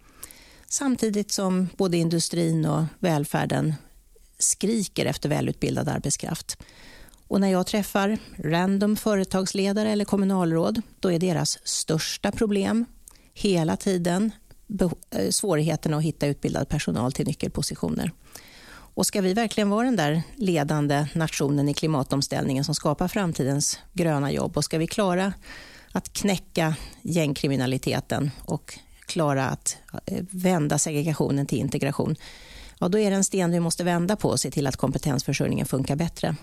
Samtidigt 0.68 1.32
som 1.32 1.68
både 1.76 1.96
industrin 1.96 2.66
och 2.66 2.84
välfärden 2.98 3.74
skriker 4.38 5.06
efter 5.06 5.28
välutbildad 5.28 5.88
arbetskraft. 5.88 6.58
Och 7.28 7.40
när 7.40 7.48
jag 7.48 7.66
träffar 7.66 8.18
random 8.38 8.96
företagsledare 8.96 9.90
eller 9.90 10.04
kommunalråd, 10.04 10.82
då 11.00 11.12
är 11.12 11.18
deras 11.18 11.58
största 11.64 12.32
problem 12.32 12.84
hela 13.34 13.76
tiden 13.76 14.30
eh, 15.10 15.30
svårigheten 15.30 15.94
att 15.94 16.02
hitta 16.02 16.26
utbildad 16.26 16.68
personal 16.68 17.12
till 17.12 17.26
nyckelpositioner. 17.26 18.12
Och 18.68 19.06
ska 19.06 19.20
vi 19.20 19.34
verkligen 19.34 19.70
vara 19.70 19.84
den 19.84 19.96
där 19.96 20.22
ledande 20.36 21.06
nationen 21.14 21.68
i 21.68 21.74
klimatomställningen 21.74 22.64
som 22.64 22.74
skapar 22.74 23.08
framtidens 23.08 23.78
gröna 23.92 24.32
jobb 24.32 24.56
och 24.56 24.64
ska 24.64 24.78
vi 24.78 24.86
klara 24.86 25.32
att 25.92 26.12
knäcka 26.12 26.76
gängkriminaliteten 27.02 28.30
och 28.44 28.78
klara 29.06 29.46
att 29.46 29.76
eh, 30.06 30.24
vända 30.30 30.78
segregationen 30.78 31.46
till 31.46 31.58
integration, 31.58 32.16
ja, 32.78 32.88
då 32.88 32.98
är 32.98 33.10
det 33.10 33.16
en 33.16 33.24
sten 33.24 33.50
vi 33.50 33.60
måste 33.60 33.84
vända 33.84 34.16
på 34.16 34.28
och 34.28 34.40
se 34.40 34.50
till 34.50 34.66
att 34.66 34.76
kompetensförsörjningen 34.76 35.66
funkar 35.66 35.96
bättre. 35.96 36.36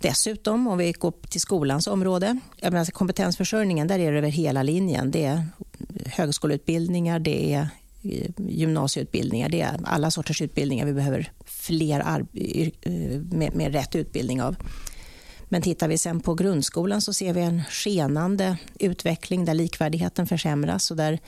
Dessutom, 0.00 0.66
om 0.66 0.78
vi 0.78 0.92
går 0.92 1.12
till 1.28 1.40
skolans 1.40 1.86
område, 1.86 2.38
jag 2.56 2.70
menar, 2.70 2.78
alltså 2.78 2.92
kompetensförsörjningen, 2.92 3.88
där 3.88 3.98
är 3.98 4.12
det 4.12 4.18
över 4.18 4.28
hela 4.28 4.62
linjen. 4.62 5.10
Det 5.10 5.24
är 5.24 5.46
högskoleutbildningar, 6.06 7.18
det 7.18 7.54
är 7.54 7.68
eh, 8.02 8.30
gymnasieutbildningar, 8.36 9.48
det 9.48 9.60
är 9.60 9.80
alla 9.84 10.10
sorters 10.10 10.42
utbildningar 10.42 10.86
vi 10.86 10.92
behöver 10.92 11.32
fler 11.44 12.00
eh, 12.00 12.68
med, 13.20 13.54
med 13.54 13.72
rätt 13.72 13.94
utbildning 13.94 14.42
av. 14.42 14.56
Men 15.52 15.62
tittar 15.62 15.88
vi 15.88 15.98
sen 15.98 16.20
på 16.20 16.34
grundskolan 16.34 17.00
så 17.00 17.12
ser 17.12 17.34
vi 17.34 17.40
en 17.40 17.62
skenande 17.64 18.56
utveckling 18.78 19.44
där 19.44 19.54
likvärdigheten 19.54 20.26
försämras 20.26 20.90
och 20.90 20.96
där 20.96 21.18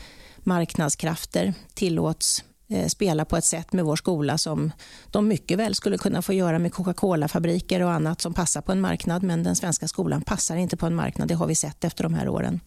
marknadskrafter 0.46 1.54
tillåts 1.74 2.44
eh, 2.68 2.86
spela 2.86 3.24
på 3.24 3.36
ett 3.36 3.44
sätt 3.44 3.72
med 3.72 3.84
vår 3.84 3.96
skola 3.96 4.38
som 4.38 4.72
de 5.10 5.28
mycket 5.28 5.58
väl 5.58 5.74
skulle 5.74 5.98
kunna 5.98 6.22
få 6.22 6.32
göra 6.32 6.58
med 6.58 6.72
Coca-Cola-fabriker 6.72 7.82
och 7.82 7.92
annat 7.92 8.20
som 8.20 8.34
passar 8.34 8.60
på 8.60 8.72
en 8.72 8.80
marknad. 8.80 9.22
Men 9.22 9.42
den 9.42 9.56
svenska 9.56 9.88
skolan 9.88 10.22
passar 10.22 10.56
inte 10.56 10.76
på 10.76 10.86
en 10.86 10.94
marknad. 10.94 11.28
Det 11.28 11.34
har 11.34 11.46
vi 11.46 11.54
sett 11.54 11.84
efter 11.84 12.02
de 12.02 12.14
här 12.14 12.28
åren. 12.28 12.60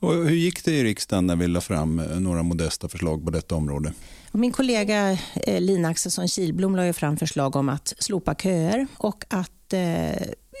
Och 0.00 0.14
hur 0.14 0.30
gick 0.30 0.64
det 0.64 0.72
i 0.72 0.84
riksdagen 0.84 1.26
när 1.26 1.36
vi 1.36 1.48
lade 1.48 1.66
fram 1.66 1.98
eh, 1.98 2.20
några 2.20 2.42
modesta 2.42 2.88
förslag 2.88 3.24
på 3.24 3.30
detta 3.30 3.54
område? 3.54 3.92
Min 4.32 4.52
kollega 4.52 5.18
eh, 5.34 5.60
Lina 5.60 5.88
Axelsson 5.88 6.28
Kilblom 6.28 6.76
la 6.76 6.92
fram 6.92 7.16
förslag 7.16 7.56
om 7.56 7.68
att 7.68 7.94
slopa 7.98 8.34
köer 8.34 8.86
och 8.96 9.24
att 9.28 9.50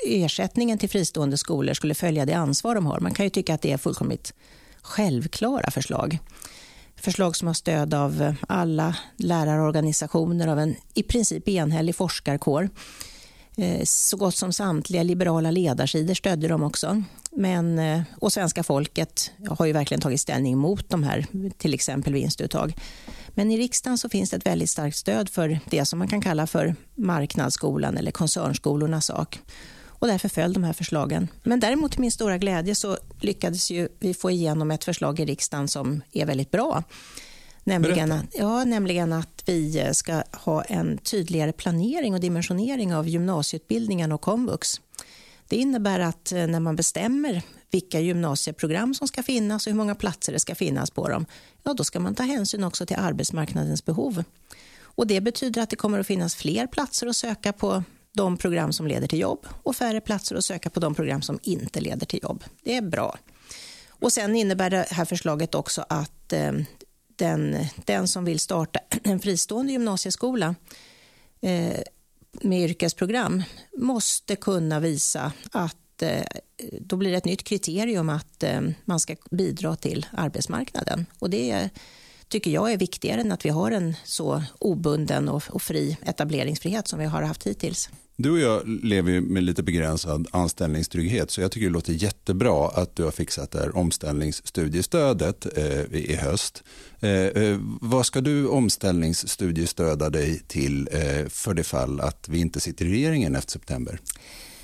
ersättningen 0.06 0.78
till 0.78 0.88
fristående 0.88 1.36
skolor 1.36 1.74
skulle 1.74 1.94
följa 1.94 2.26
det 2.26 2.32
ansvar 2.32 2.74
de 2.74 2.86
har. 2.86 3.00
Man 3.00 3.14
kan 3.14 3.26
ju 3.26 3.30
tycka 3.30 3.54
att 3.54 3.62
det 3.62 3.72
är 3.72 3.78
fullkomligt 3.78 4.34
självklara 4.82 5.70
förslag. 5.70 6.18
Förslag 6.96 7.36
som 7.36 7.46
har 7.46 7.54
stöd 7.54 7.94
av 7.94 8.22
eh, 8.22 8.34
alla 8.48 8.96
lärarorganisationer, 9.16 10.48
av 10.48 10.58
en 10.58 10.76
i 10.94 11.02
princip 11.02 11.48
enhällig 11.48 11.96
forskarkår. 11.96 12.68
Eh, 13.56 13.84
så 13.84 14.16
gott 14.16 14.36
som 14.36 14.52
samtliga 14.52 15.02
liberala 15.02 15.50
ledarsidor 15.50 16.14
stödde 16.14 16.48
dem 16.48 16.62
också. 16.62 17.02
Men, 17.30 17.78
eh, 17.78 18.02
och 18.18 18.32
svenska 18.32 18.62
folket 18.62 19.30
har 19.48 19.66
ju 19.66 19.72
verkligen 19.72 20.00
tagit 20.00 20.20
ställning 20.20 20.58
mot 20.58 20.88
de 20.88 21.02
här, 21.02 21.26
till 21.58 21.74
exempel 21.74 22.12
vinstuttag. 22.12 22.74
Men 23.28 23.50
i 23.50 23.58
riksdagen 23.58 23.98
så 23.98 24.08
finns 24.08 24.30
det 24.30 24.36
ett 24.36 24.46
väldigt 24.46 24.70
starkt 24.70 24.96
stöd 24.96 25.28
för 25.28 25.60
det 25.70 25.84
som 25.84 25.98
man 25.98 26.08
kan 26.08 26.20
kalla 26.20 26.46
för 26.46 26.74
marknadsskolan 26.94 27.96
eller 27.96 28.10
koncernskolornas 28.10 29.06
sak 29.06 29.40
och 30.00 30.08
därför 30.08 30.28
föll 30.28 30.52
de 30.52 30.64
här 30.64 30.72
förslagen. 30.72 31.28
Men 31.42 31.60
däremot 31.60 31.92
till 31.92 32.00
min 32.00 32.12
stora 32.12 32.38
glädje 32.38 32.74
så 32.74 32.98
lyckades 33.20 33.70
ju 33.70 33.88
vi 33.98 34.14
få 34.14 34.30
igenom 34.30 34.70
ett 34.70 34.84
förslag 34.84 35.20
i 35.20 35.24
riksdagen 35.24 35.68
som 35.68 36.02
är 36.12 36.26
väldigt 36.26 36.50
bra. 36.50 36.82
Nämligen 37.64 38.12
att, 38.12 38.24
ja, 38.32 38.64
nämligen 38.64 39.12
att 39.12 39.42
vi 39.46 39.90
ska 39.92 40.22
ha 40.32 40.62
en 40.62 40.98
tydligare 40.98 41.52
planering 41.52 42.14
och 42.14 42.20
dimensionering 42.20 42.94
av 42.94 43.08
gymnasieutbildningen 43.08 44.12
och 44.12 44.20
komvux. 44.20 44.80
Det 45.48 45.56
innebär 45.56 46.00
att 46.00 46.32
eh, 46.32 46.46
när 46.46 46.60
man 46.60 46.76
bestämmer 46.76 47.42
vilka 47.70 48.00
gymnasieprogram 48.00 48.94
som 48.94 49.08
ska 49.08 49.22
finnas 49.22 49.66
och 49.66 49.70
hur 49.70 49.76
många 49.76 49.94
platser 49.94 50.32
det 50.32 50.40
ska 50.40 50.54
finnas 50.54 50.90
på 50.90 51.08
dem, 51.08 51.26
ja, 51.62 51.74
då 51.74 51.84
ska 51.84 52.00
man 52.00 52.14
ta 52.14 52.22
hänsyn 52.22 52.64
också 52.64 52.86
till 52.86 52.96
arbetsmarknadens 52.96 53.84
behov. 53.84 54.24
Och 54.82 55.06
Det 55.06 55.20
betyder 55.20 55.62
att 55.62 55.70
det 55.70 55.76
kommer 55.76 55.98
att 55.98 56.06
finnas 56.06 56.34
fler 56.34 56.66
platser 56.66 57.06
att 57.06 57.16
söka 57.16 57.52
på 57.52 57.84
de 58.12 58.36
program 58.36 58.72
som 58.72 58.86
leder 58.86 59.06
till 59.06 59.20
jobb 59.20 59.46
och 59.62 59.76
färre 59.76 60.00
platser 60.00 60.36
att 60.36 60.44
söka 60.44 60.70
på 60.70 60.80
de 60.80 60.94
program 60.94 61.22
som 61.22 61.38
inte 61.42 61.80
leder 61.80 62.06
till 62.06 62.20
jobb. 62.22 62.44
Det 62.62 62.76
är 62.76 62.82
bra. 62.82 63.18
Och 63.88 64.12
Sen 64.12 64.36
innebär 64.36 64.70
det 64.70 64.86
här 64.90 65.04
förslaget 65.04 65.54
också 65.54 65.84
att 65.88 66.32
eh, 66.32 66.52
den, 67.16 67.56
den 67.84 68.08
som 68.08 68.24
vill 68.24 68.40
starta 68.40 68.80
en 69.04 69.20
fristående 69.20 69.72
gymnasieskola 69.72 70.54
eh, 71.40 71.80
med 72.32 72.70
yrkesprogram 72.70 73.42
måste 73.76 74.36
kunna 74.36 74.80
visa 74.80 75.32
att 75.52 76.02
eh, 76.02 76.26
då 76.80 76.96
blir 76.96 77.10
det 77.10 77.16
ett 77.16 77.24
nytt 77.24 77.44
kriterium 77.44 78.08
att 78.08 78.42
eh, 78.42 78.60
man 78.84 79.00
ska 79.00 79.16
bidra 79.30 79.76
till 79.76 80.06
arbetsmarknaden. 80.12 81.06
Och 81.18 81.30
det 81.30 81.70
tycker 82.30 82.50
jag 82.50 82.72
är 82.72 82.76
viktigare 82.76 83.20
än 83.20 83.32
att 83.32 83.44
vi 83.44 83.48
har 83.48 83.70
en 83.70 83.96
så 84.04 84.42
obunden 84.58 85.28
och, 85.28 85.42
och 85.48 85.62
fri 85.62 85.96
etableringsfrihet 86.02 86.88
som 86.88 86.98
vi 86.98 87.04
har 87.04 87.22
haft 87.22 87.46
hittills. 87.46 87.88
Du 88.16 88.30
och 88.30 88.38
jag 88.38 88.68
lever 88.68 89.20
med 89.20 89.42
lite 89.42 89.62
begränsad 89.62 90.26
anställningstrygghet 90.30 91.30
så 91.30 91.40
jag 91.40 91.52
tycker 91.52 91.66
det 91.66 91.72
låter 91.72 91.92
jättebra 91.92 92.68
att 92.68 92.96
du 92.96 93.04
har 93.04 93.10
fixat 93.10 93.50
det 93.50 93.58
här 93.58 93.76
omställningsstudiestödet 93.76 95.58
eh, 95.58 95.94
i 95.94 96.16
höst. 96.16 96.62
Eh, 97.00 97.10
eh, 97.10 97.58
vad 97.80 98.06
ska 98.06 98.20
du 98.20 98.46
omställningsstudiestöda 98.46 100.10
dig 100.10 100.42
till 100.48 100.88
eh, 100.92 101.28
för 101.28 101.54
det 101.54 101.64
fall 101.64 102.00
att 102.00 102.28
vi 102.28 102.38
inte 102.38 102.60
sitter 102.60 102.84
i 102.84 102.88
regeringen 102.90 103.36
efter 103.36 103.52
september? 103.52 104.00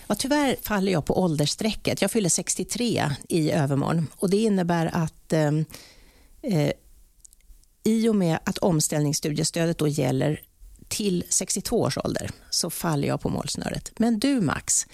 Ja, 0.06 0.14
tyvärr 0.14 0.56
faller 0.62 0.92
jag 0.92 1.04
på 1.04 1.22
åldersstrecket. 1.22 2.02
Jag 2.02 2.10
fyller 2.10 2.28
63 2.28 3.10
i 3.28 3.50
övermorgon 3.50 4.06
och 4.16 4.30
det 4.30 4.36
innebär 4.36 4.90
att 4.92 5.32
eh, 5.32 5.52
eh, 6.42 6.72
i 7.86 8.08
och 8.08 8.16
med 8.16 8.38
att 8.44 8.58
omställningsstudiestödet 8.58 9.78
då 9.78 9.88
gäller 9.88 10.40
till 10.88 11.24
62 11.28 11.80
års 11.80 11.98
ålder 11.98 12.30
så 12.50 12.70
faller 12.70 13.08
jag 13.08 13.20
på 13.20 13.28
målsnöret. 13.28 13.92
Men 13.98 14.18
du 14.18 14.40
Max, 14.40 14.86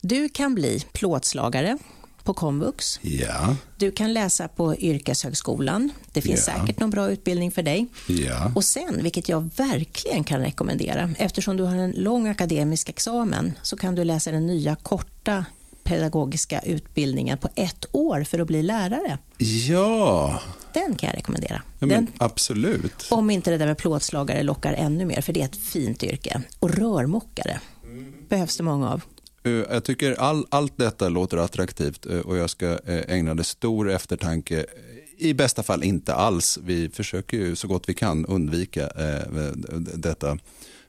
Du 0.00 0.28
kan 0.28 0.54
bli 0.54 0.84
plåtslagare 0.92 1.78
på 2.24 2.34
komvux. 2.34 2.98
Ja. 3.02 3.56
Du 3.76 3.90
kan 3.90 4.12
läsa 4.12 4.48
på 4.48 4.76
yrkeshögskolan. 4.76 5.90
Det 6.12 6.22
finns 6.22 6.48
Ja. 6.48 6.54
säkert 6.60 6.80
någon 6.80 6.90
bra 6.90 7.10
utbildning 7.10 7.50
för 7.50 7.62
dig. 7.62 7.86
Ja. 8.08 8.52
Och 8.54 8.64
sen, 8.64 9.02
vilket 9.02 9.28
jag 9.28 9.50
verkligen 9.56 10.24
kan 10.24 10.40
rekommendera, 10.40 11.10
eftersom 11.18 11.56
du 11.56 11.62
har 11.64 11.74
en 11.76 11.90
lång 11.90 12.28
akademisk 12.28 12.88
examen 12.88 13.52
så 13.62 13.76
kan 13.76 13.94
du 13.94 14.04
läsa 14.04 14.30
den 14.32 14.46
nya 14.46 14.76
korta 14.76 15.44
pedagogiska 15.84 16.60
utbildningen 16.60 17.38
på 17.38 17.48
ett 17.54 17.84
år 17.92 18.24
för 18.24 18.38
att 18.38 18.46
bli 18.46 18.62
lärare. 18.62 19.18
Ja, 19.68 20.40
Den 20.72 20.94
kan 20.94 21.06
jag 21.06 21.16
rekommendera. 21.16 21.62
ja 21.78 21.86
Den, 21.86 22.06
absolut. 22.18 23.06
om 23.10 23.30
inte 23.30 23.50
det 23.50 23.58
där 23.58 23.66
med 23.66 23.78
plåtslagare 23.78 24.42
lockar 24.42 24.72
ännu 24.72 25.04
mer, 25.04 25.20
för 25.20 25.32
det 25.32 25.40
är 25.40 25.44
ett 25.44 25.56
fint 25.56 26.02
yrke. 26.02 26.42
Och 26.58 26.70
rörmokare 26.74 27.60
behövs 28.28 28.56
det 28.56 28.62
många 28.62 28.90
av. 28.90 29.02
Eh, 29.44 29.52
Jag 29.52 29.84
tycker 29.84 30.20
all, 30.20 30.46
allt 30.48 30.72
detta 30.76 31.08
låter 31.08 31.36
attraktivt 31.36 32.06
eh, 32.06 32.18
och 32.18 32.36
jag 32.36 32.50
ska 32.50 32.66
eh, 32.66 33.04
ägna 33.14 33.34
det 33.34 33.44
stor 33.44 33.90
eftertanke. 33.90 34.66
I 35.18 35.34
bästa 35.34 35.62
fall 35.62 35.84
inte 35.84 36.14
alls. 36.14 36.58
Vi 36.64 36.88
försöker 36.88 37.36
ju 37.36 37.56
så 37.56 37.68
gott 37.68 37.88
vi 37.88 37.94
kan 37.94 38.26
undvika 38.26 38.88
detta 39.94 40.38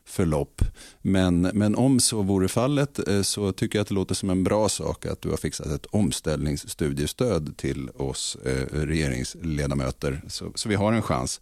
förlopp. 0.04 0.62
Men, 1.02 1.40
men 1.40 1.74
om 1.74 2.00
så 2.00 2.22
vore 2.22 2.48
fallet 2.48 3.08
eh, 3.08 3.22
så 3.22 3.52
tycker 3.52 3.78
jag 3.78 3.82
att 3.82 3.88
det 3.88 3.94
låter 3.94 4.14
som 4.14 4.30
en 4.30 4.44
bra 4.44 4.68
sak 4.68 5.06
att 5.06 5.22
du 5.22 5.30
har 5.30 5.36
fixat 5.36 5.66
ett 5.66 5.86
omställningsstudiestöd 5.86 7.56
till 7.56 7.90
oss 7.90 8.36
eh, 8.44 8.66
regeringsledamöter 8.72 10.22
så, 10.28 10.52
så 10.54 10.68
vi 10.68 10.74
har 10.74 10.92
en 10.92 11.02
chans. 11.02 11.40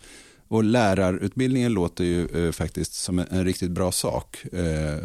Och 0.51 0.65
lärarutbildningen 0.65 1.73
låter 1.73 2.05
ju 2.05 2.47
eh, 2.47 2.53
faktiskt 2.53 2.95
som 2.95 3.19
en, 3.19 3.27
en 3.31 3.45
riktigt 3.45 3.71
bra 3.71 3.93
sak. 3.93 4.45
Eh, 4.53 4.99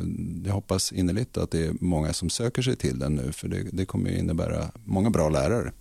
jag 0.46 0.54
hoppas 0.54 0.92
innerligt 0.92 1.38
att 1.38 1.52
det 1.52 1.66
är 1.66 1.74
många 1.80 2.14
som 2.14 2.30
söker 2.30 2.62
sig 2.62 2.76
till 2.76 3.00
den 3.00 3.16
nu 3.16 3.32
för 3.32 3.48
det, 3.48 3.64
det 3.72 3.86
kommer 3.86 4.10
ju 4.10 4.18
innebära 4.18 4.72
många 4.84 5.10
bra 5.10 5.30
lärare. 5.30 5.72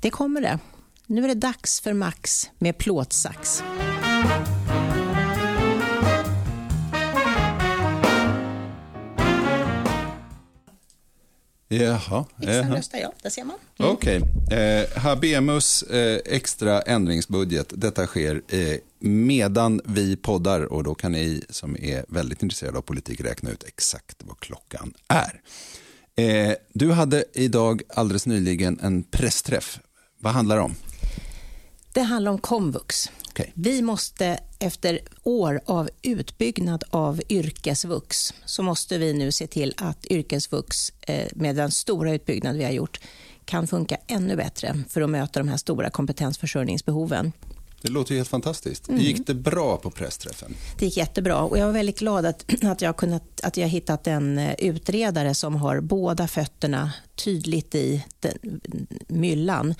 Det 0.00 0.10
kommer 0.10 0.40
det. 0.40 0.58
Nu 1.06 1.24
är 1.24 1.28
det 1.28 1.34
dags 1.34 1.80
för 1.80 1.92
Max 1.92 2.50
med 2.58 2.78
plåtsax. 2.78 3.62
Jaha. 11.68 12.24
Riksdagen 12.36 12.68
jaha. 12.68 12.76
röstar 12.76 12.98
ja, 12.98 13.12
där 13.22 13.30
ser 13.30 13.44
man. 13.44 13.56
Okej. 13.78 14.22
Eh, 14.50 14.98
Habemus 14.98 15.82
eh, 15.82 16.20
extra 16.24 16.82
ändringsbudget. 16.82 17.72
Detta 17.74 18.06
sker 18.06 18.42
eh, 18.48 18.76
medan 18.98 19.80
vi 19.84 20.16
poddar 20.16 20.72
och 20.72 20.84
då 20.84 20.94
kan 20.94 21.12
ni 21.12 21.42
som 21.50 21.76
är 21.76 22.04
väldigt 22.08 22.42
intresserade 22.42 22.78
av 22.78 22.82
politik 22.82 23.20
räkna 23.20 23.50
ut 23.50 23.64
exakt 23.64 24.16
vad 24.24 24.40
klockan 24.40 24.94
är. 25.08 25.40
Eh, 26.16 26.54
du 26.72 26.92
hade 26.92 27.24
idag 27.32 27.82
alldeles 27.88 28.26
nyligen 28.26 28.80
en 28.82 29.02
pressträff. 29.02 29.80
Vad 30.18 30.32
handlar 30.32 30.56
det 30.56 30.62
om? 30.62 30.74
Det 31.92 32.00
handlar 32.00 32.32
om 32.32 32.38
komvux. 32.38 33.10
Okej. 33.36 33.52
Vi 33.54 33.82
måste 33.82 34.38
efter 34.58 35.00
år 35.22 35.60
av 35.66 35.90
utbyggnad 36.02 36.84
av 36.90 37.20
yrkesvux 37.28 38.34
så 38.44 38.62
måste 38.62 38.98
vi 38.98 39.12
nu 39.12 39.32
se 39.32 39.46
till 39.46 39.74
att 39.76 40.06
yrkesvux 40.06 40.92
eh, 41.00 41.26
med 41.34 41.56
den 41.56 41.70
stora 41.70 42.14
utbyggnad 42.14 42.56
vi 42.56 42.64
har 42.64 42.70
gjort 42.70 43.00
kan 43.44 43.66
funka 43.66 43.96
ännu 44.06 44.36
bättre 44.36 44.82
för 44.88 45.00
att 45.00 45.10
möta 45.10 45.40
de 45.40 45.48
här 45.48 45.56
stora 45.56 45.90
kompetensförsörjningsbehoven. 45.90 47.32
Det 47.82 47.88
låter 47.88 48.12
ju 48.12 48.18
helt 48.18 48.28
fantastiskt. 48.28 48.88
Gick 48.90 49.26
det 49.26 49.34
bra 49.34 49.76
på 49.76 49.90
pressträffen? 49.90 50.54
Det 50.78 50.84
gick 50.84 50.96
jättebra 50.96 51.40
och 51.42 51.58
jag 51.58 51.66
var 51.66 51.72
väldigt 51.72 51.98
glad 51.98 52.26
att, 52.26 52.44
att, 52.64 52.82
jag, 52.82 52.96
kunnat, 52.96 53.40
att 53.42 53.56
jag 53.56 53.68
hittat 53.68 54.06
en 54.06 54.38
eh, 54.38 54.54
utredare 54.58 55.34
som 55.34 55.56
har 55.56 55.80
båda 55.80 56.28
fötterna 56.28 56.92
tydligt 57.14 57.74
i 57.74 58.04
den, 58.20 58.60
myllan. 59.08 59.74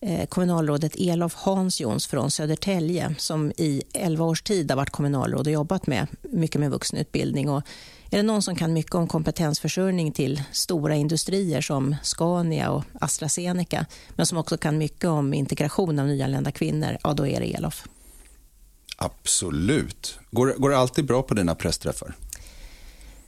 Eh, 0.00 0.26
kommunalrådet 0.26 0.94
Elof 0.98 1.34
Hansjons 1.34 2.06
från 2.06 2.30
Södertälje 2.30 3.14
som 3.18 3.52
i 3.56 3.82
11 3.92 4.24
års 4.24 4.42
tid 4.42 4.70
har 4.70 4.76
varit 4.76 4.90
kommunalråd 4.90 5.46
och 5.46 5.52
jobbat 5.52 5.86
med 5.86 6.06
mycket 6.22 6.60
med 6.60 6.70
vuxenutbildning. 6.70 7.48
Och 7.50 7.62
är 8.10 8.16
det 8.16 8.22
någon 8.22 8.42
som 8.42 8.56
kan 8.56 8.72
mycket 8.72 8.94
om 8.94 9.08
kompetensförsörjning 9.08 10.12
till 10.12 10.42
stora 10.52 10.94
industrier 10.94 11.60
som 11.60 11.96
Scania 12.02 12.70
och 12.70 12.84
AstraZeneca 13.00 13.86
men 14.16 14.26
som 14.26 14.38
också 14.38 14.56
kan 14.58 14.78
mycket 14.78 15.04
om 15.04 15.34
integration 15.34 15.98
av 15.98 16.06
nyanlända 16.06 16.52
kvinnor, 16.52 16.96
ja 17.02 17.12
då 17.12 17.26
är 17.26 17.40
det 17.40 17.54
Elof. 17.54 17.84
Absolut. 18.96 20.18
Går, 20.30 20.54
går 20.58 20.70
det 20.70 20.78
alltid 20.78 21.06
bra 21.06 21.22
på 21.22 21.34
dina 21.34 21.54
pressträffar? 21.54 22.14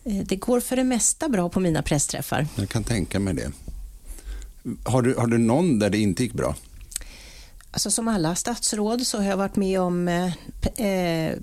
Eh, 0.04 0.14
Det 0.24 0.36
går 0.36 0.60
för 0.60 0.76
det 0.76 0.84
mesta 0.84 1.28
bra 1.28 1.48
på 1.48 1.60
mina 1.60 1.82
pressträffar. 1.82 2.46
Jag 2.56 2.68
kan 2.68 2.84
tänka 2.84 3.20
mig 3.20 3.34
det. 3.34 3.52
Har 4.84 5.02
du, 5.02 5.14
har 5.14 5.26
du 5.26 5.38
någon 5.38 5.78
där 5.78 5.90
det 5.90 5.98
inte 5.98 6.22
gick 6.22 6.32
bra? 6.32 6.54
Alltså, 7.70 7.90
som 7.90 8.08
alla 8.08 8.34
statsråd 8.34 9.06
så 9.06 9.18
har 9.18 9.24
jag 9.24 9.36
varit 9.36 9.56
med 9.56 9.80
om 9.80 10.08
eh, 10.08 10.86
eh, 10.86 11.36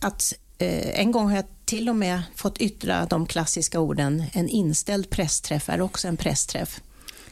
att 0.00 0.34
eh, 0.58 1.00
en 1.00 1.12
gång 1.12 1.28
har 1.28 1.36
jag 1.36 1.44
till 1.64 1.88
och 1.88 1.96
med 1.96 2.22
fått 2.34 2.58
yttra 2.58 3.06
de 3.06 3.26
klassiska 3.26 3.80
orden 3.80 4.24
en 4.32 4.48
inställd 4.48 5.10
pressträff 5.10 5.68
är 5.68 5.80
också 5.80 6.08
en 6.08 6.16
pressträff. 6.16 6.80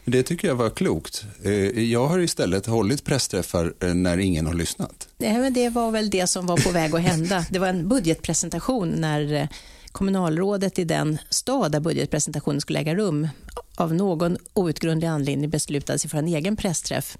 Det 0.04 0.22
tycker 0.22 0.48
jag 0.48 0.54
var 0.54 0.70
klokt. 0.70 1.24
Eh, 1.44 1.52
Jag 1.82 2.06
har 2.06 2.18
istället 2.18 2.66
hållit 2.66 3.04
pressträffar 3.04 3.74
eh, 3.80 3.94
när 3.94 4.18
ingen 4.18 4.46
har 4.46 4.54
lyssnat. 4.54 5.08
Nej, 5.18 5.38
men 5.38 5.52
det 5.52 5.68
var 5.68 5.90
väl 5.90 6.10
det 6.10 6.26
som 6.26 6.46
var 6.46 6.56
på 6.56 6.70
väg 6.70 6.94
att 6.94 7.00
hända. 7.00 7.46
Det 7.50 7.58
var 7.58 7.68
en 7.68 7.88
budgetpresentation 7.88 8.88
när 8.88 9.48
kommunalrådet 9.96 10.78
i 10.78 10.84
den 10.84 11.18
stad 11.30 11.72
där 11.72 11.80
budgetpresentationen 11.80 12.60
skulle 12.60 12.78
äga 12.78 12.94
rum 12.94 13.28
av 13.76 13.94
någon 13.94 14.36
outgrundlig 14.54 15.08
anledning 15.08 15.50
beslutade 15.50 15.98
sig 15.98 16.10
för 16.10 16.18
en 16.18 16.28
egen 16.28 16.56
pressträff 16.56 17.18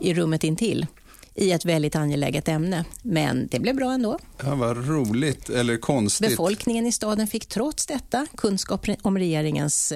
i 0.00 0.14
rummet 0.14 0.44
intill 0.44 0.86
i 1.34 1.52
ett 1.52 1.64
väldigt 1.64 1.96
angeläget 1.96 2.48
ämne. 2.48 2.84
Men 3.02 3.46
det 3.46 3.60
blev 3.60 3.76
bra 3.76 3.92
ändå. 3.92 4.18
Ja, 4.44 4.54
vad 4.54 4.88
roligt, 4.88 5.50
eller 5.50 5.76
konstigt. 5.76 6.30
Befolkningen 6.30 6.86
i 6.86 6.92
staden 6.92 7.26
fick 7.26 7.46
trots 7.46 7.86
detta 7.86 8.26
kunskap 8.36 8.86
om 9.02 9.18
regeringens 9.18 9.92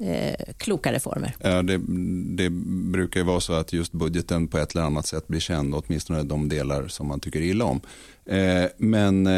eh, 0.00 0.08
eh, 0.28 0.34
kloka 0.56 0.92
reformer. 0.92 1.36
Ja, 1.42 1.62
det, 1.62 1.80
det 2.36 2.50
brukar 2.92 3.20
ju 3.20 3.26
vara 3.26 3.40
så 3.40 3.52
att 3.52 3.72
just 3.72 3.92
budgeten 3.92 4.48
på 4.48 4.58
ett 4.58 4.72
eller 4.74 4.84
annat 4.84 5.06
sätt 5.06 5.28
blir 5.28 5.40
känd, 5.40 5.74
åtminstone 5.74 6.22
de 6.22 6.48
delar 6.48 6.88
som 6.88 7.06
man 7.06 7.20
tycker 7.20 7.40
illa 7.40 7.64
om. 7.64 7.80
Eh, 8.26 8.64
men 8.76 9.26
eh, 9.26 9.34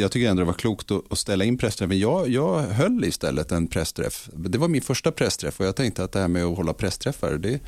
jag 0.00 0.12
tycker 0.12 0.28
ändå 0.28 0.40
det 0.42 0.46
var 0.46 0.52
klokt 0.52 0.90
att, 0.90 1.12
att 1.12 1.18
ställa 1.18 1.44
in 1.44 1.58
pressträffen. 1.58 1.98
Jag, 1.98 2.28
jag 2.28 2.62
höll 2.62 3.04
istället 3.04 3.52
en 3.52 3.66
pressträff. 3.66 4.28
Det 4.32 4.58
var 4.58 4.68
min 4.68 4.82
första 4.82 5.12
pressträff 5.12 5.60
och 5.60 5.66
jag 5.66 5.76
tänkte 5.76 6.04
att 6.04 6.12
det 6.12 6.20
här 6.20 6.28
med 6.28 6.44
att 6.44 6.56
hålla 6.56 6.72
pressträffar, 6.72 7.32
det, 7.32 7.60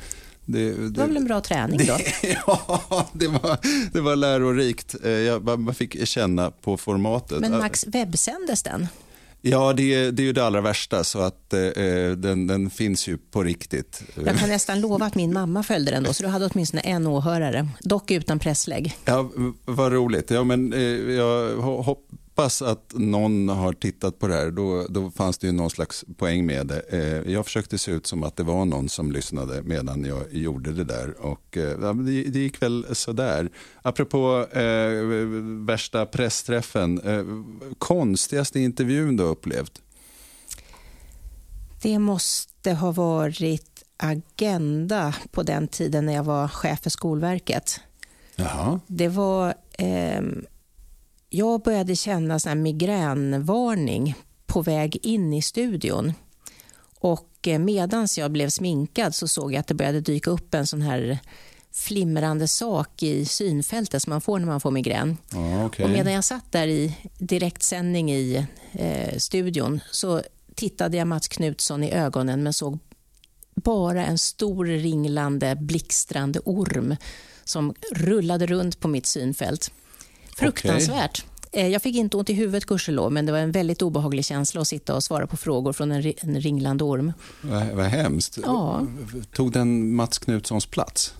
det, 0.45 0.71
Det 0.89 0.99
var 0.99 1.07
väl 1.07 1.17
en 1.17 1.25
bra 1.25 1.41
träning 1.41 1.79
då? 1.87 1.97
ja, 2.47 3.09
det 3.13 3.27
var, 3.27 3.57
det 3.93 4.01
var 4.01 4.15
lärorikt. 4.15 4.95
Eh, 5.03 5.11
Jag, 5.11 5.59
man 5.59 5.75
fick 5.75 6.07
känna 6.07 6.51
på 6.51 6.77
formatet. 6.77 7.39
Men 7.39 7.51
Max, 7.51 7.87
webbsändes 7.87 8.63
den? 8.63 8.87
Ja, 9.41 9.73
det 9.73 9.93
är, 9.93 10.11
det 10.11 10.21
är 10.21 10.25
ju 10.25 10.33
det 10.33 10.45
allra 10.45 10.61
värsta, 10.61 11.03
så 11.03 11.19
att 11.19 11.53
eh, 11.53 11.59
den, 12.17 12.47
den 12.47 12.69
finns 12.69 13.07
ju 13.07 13.17
på 13.17 13.43
riktigt. 13.43 14.01
Jag 14.25 14.37
kan 14.37 14.49
nästan 14.49 14.81
lova 14.81 15.05
att 15.05 15.15
min 15.15 15.33
mamma 15.33 15.63
följde 15.63 15.91
den 15.91 16.03
då, 16.03 16.13
så 16.13 16.23
du 16.23 16.29
hade 16.29 16.45
åtminstone 16.53 16.81
en 16.81 17.07
åhörare, 17.07 17.67
dock 17.81 18.11
utan 18.11 18.39
presslägg. 18.39 18.97
Ja, 19.05 19.29
vad 19.65 19.91
roligt. 19.91 20.31
Ja, 20.31 20.43
men, 20.43 20.73
eh, 20.73 20.79
jag 21.15 21.51
ho- 21.57 21.95
hoppas 22.37 22.61
att 22.61 22.93
någon 22.93 23.49
har 23.49 23.73
tittat 23.73 24.19
på 24.19 24.27
det 24.27 24.33
här. 24.33 24.51
Då, 24.51 24.85
då 24.89 25.11
fanns 25.11 25.37
det 25.37 25.47
ju 25.47 25.53
någon 25.53 25.69
slags 25.69 26.05
poäng 26.17 26.45
med 26.45 26.67
det. 26.67 26.81
Eh, 26.89 27.31
jag 27.33 27.45
försökte 27.45 27.77
se 27.77 27.91
ut 27.91 28.07
som 28.07 28.23
att 28.23 28.35
det 28.35 28.43
var 28.43 28.65
någon 28.65 28.89
som 28.89 29.11
lyssnade 29.11 29.61
medan 29.63 30.05
jag 30.05 30.23
gjorde 30.31 30.73
det 30.73 30.83
där. 30.83 31.21
Och, 31.21 31.57
eh, 31.57 31.93
det, 31.93 32.23
det 32.23 32.39
gick 32.39 32.61
väl 32.61 32.85
sådär. 32.91 33.49
Apropå 33.81 34.47
eh, 34.51 34.91
värsta 35.65 36.05
pressträffen. 36.05 37.01
Eh, 37.01 37.25
konstigaste 37.77 38.59
intervjun 38.59 39.17
du 39.17 39.23
har 39.23 39.31
upplevt? 39.31 39.81
Det 41.81 41.99
måste 41.99 42.73
ha 42.73 42.91
varit 42.91 43.83
Agenda 43.97 45.15
på 45.31 45.43
den 45.43 45.67
tiden 45.67 46.05
när 46.05 46.13
jag 46.13 46.23
var 46.23 46.47
chef 46.47 46.79
för 46.83 46.89
Skolverket. 46.89 47.79
Jaha. 48.35 48.79
Det 48.87 49.07
var... 49.07 49.53
jag 51.29 51.61
började 51.61 51.95
känna 51.95 52.39
sån 52.39 52.49
här 52.49 52.55
migränvarning 52.55 54.15
på 54.45 54.61
väg 54.61 54.99
in 55.05 55.33
i 55.33 55.41
studion. 55.41 56.13
Och 56.99 57.47
eh, 57.47 57.59
medans 57.59 58.17
jag 58.17 58.31
blev 58.31 58.49
sminkad 58.49 59.15
så 59.15 59.27
såg 59.27 59.53
jag 59.53 59.59
att 59.59 59.67
det 59.67 59.73
började 59.73 60.01
dyka 60.01 60.31
upp 60.31 60.53
en 60.53 60.67
sån 60.67 60.81
här 60.81 61.19
flimrande 61.71 62.47
sak 62.47 63.03
i 63.03 63.25
synfältet 63.25 64.01
som 64.01 64.11
man 64.11 64.21
får 64.21 64.39
när 64.39 64.45
man 64.45 64.61
får 64.61 64.71
migrän. 64.71 65.17
Ja, 65.31 65.65
okej. 65.65 65.85
Och 65.85 65.91
medan 65.91 66.13
jag 66.13 66.23
satt 66.23 66.51
där 66.51 66.67
i 66.67 66.97
direktsändning 67.17 68.11
i 68.11 68.45
eh, 68.71 69.17
studion 69.17 69.79
så 69.91 70.21
tittade 70.55 70.97
jag 70.97 71.07
Mats 71.07 71.27
Knutsson 71.27 71.83
i 71.83 71.91
ögonen 71.91 72.43
men 72.43 72.53
såg 72.53 72.79
bara 73.55 74.05
en 74.05 74.17
stor 74.17 74.65
ringlande, 74.65 75.55
blixtrande 75.55 76.39
orm 76.39 76.95
som 77.43 77.73
rullade 77.91 78.45
runt 78.45 78.79
på 78.79 78.87
mitt 78.87 79.05
synfält. 79.05 79.71
Fruktansvärt. 80.37 81.25
Eh, 81.51 81.67
jag 81.67 81.81
fick 81.81 81.95
inte 81.95 82.17
ont 82.17 82.29
i 82.29 82.33
huvudet 82.33 82.65
gudskelov, 82.65 83.11
men 83.11 83.25
det 83.25 83.31
var 83.31 83.39
en 83.39 83.51
väldigt 83.51 83.81
obehaglig 83.81 84.25
känsla 84.25 84.61
att 84.61 84.67
sitta 84.67 84.95
och 84.95 85.03
svara 85.03 85.27
på 85.27 85.37
frågor 85.37 85.73
från 85.73 85.91
en, 85.91 86.13
en 86.17 86.41
ringlande 86.41 86.83
orm. 86.83 87.13
Vad, 87.41 87.67
vad 87.67 87.85
hemskt. 87.85 88.37
Ja. 88.43 88.87
Tog 89.33 89.51
den 89.51 89.95
Mats 89.95 90.17
Knutssons 90.17 90.65
plats? 90.65 91.13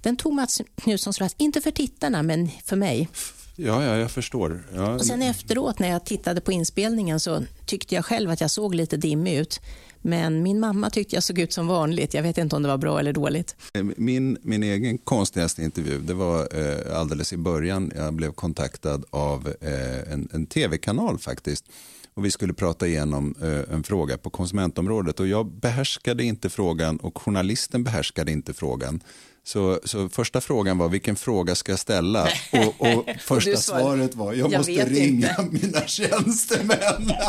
Den 0.00 0.16
tog 0.16 0.32
Mats 0.32 0.62
Knutssons 0.76 1.18
plats, 1.18 1.34
inte 1.38 1.60
för 1.60 1.70
tittarna, 1.70 2.22
men 2.22 2.50
för 2.64 2.76
mig. 2.76 3.08
Ja, 3.56 3.84
ja 3.84 3.96
jag 3.96 4.10
förstår. 4.10 4.66
Ja. 4.74 4.94
Och 4.94 5.06
sen 5.06 5.22
efteråt 5.22 5.78
när 5.78 5.88
jag 5.88 6.04
tittade 6.04 6.40
på 6.40 6.52
inspelningen 6.52 7.20
så 7.20 7.42
tyckte 7.66 7.94
jag 7.94 8.04
själv 8.04 8.30
att 8.30 8.40
jag 8.40 8.50
såg 8.50 8.74
lite 8.74 8.96
dimmig 8.96 9.34
ut. 9.34 9.60
Men 10.02 10.42
min 10.42 10.60
mamma 10.60 10.90
tyckte 10.90 11.16
jag 11.16 11.22
såg 11.22 11.38
ut 11.38 11.52
som 11.52 11.66
vanligt. 11.66 12.14
Jag 12.14 12.22
vet 12.22 12.38
inte 12.38 12.56
om 12.56 12.62
det 12.62 12.68
var 12.68 12.78
bra 12.78 12.98
eller 12.98 13.12
dåligt. 13.12 13.56
Min, 13.96 14.38
min 14.42 14.62
egen 14.62 14.98
konstigaste 14.98 15.62
intervju 15.62 15.98
det 15.98 16.14
var 16.14 16.48
eh, 16.58 16.98
alldeles 16.98 17.32
i 17.32 17.36
början. 17.36 17.92
Jag 17.96 18.14
blev 18.14 18.32
kontaktad 18.32 19.04
av 19.10 19.54
eh, 19.60 20.12
en, 20.12 20.28
en 20.32 20.46
tv-kanal 20.46 21.18
faktiskt. 21.18 21.64
Och 22.14 22.24
vi 22.24 22.30
skulle 22.30 22.52
prata 22.52 22.86
igenom 22.86 23.34
eh, 23.42 23.74
en 23.74 23.82
fråga 23.82 24.18
på 24.18 24.30
konsumentområdet. 24.30 25.20
Och 25.20 25.26
jag 25.26 25.46
behärskade 25.46 26.24
inte 26.24 26.50
frågan 26.50 26.96
och 26.96 27.22
journalisten 27.22 27.84
behärskade 27.84 28.32
inte 28.32 28.52
frågan. 28.54 29.00
Så, 29.44 29.80
så 29.84 30.08
första 30.08 30.40
frågan 30.40 30.78
var 30.78 30.88
vilken 30.88 31.16
fråga 31.16 31.54
ska 31.54 31.72
jag 31.72 31.78
ställa? 31.78 32.28
Och, 32.52 32.86
och 32.86 33.04
första 33.20 33.56
svaret 33.56 34.14
var 34.14 34.32
jag, 34.32 34.52
jag 34.52 34.58
måste 34.58 34.84
ringa 34.84 35.36
inte. 35.38 35.66
mina 35.66 35.86
tjänstemän. 35.86 37.12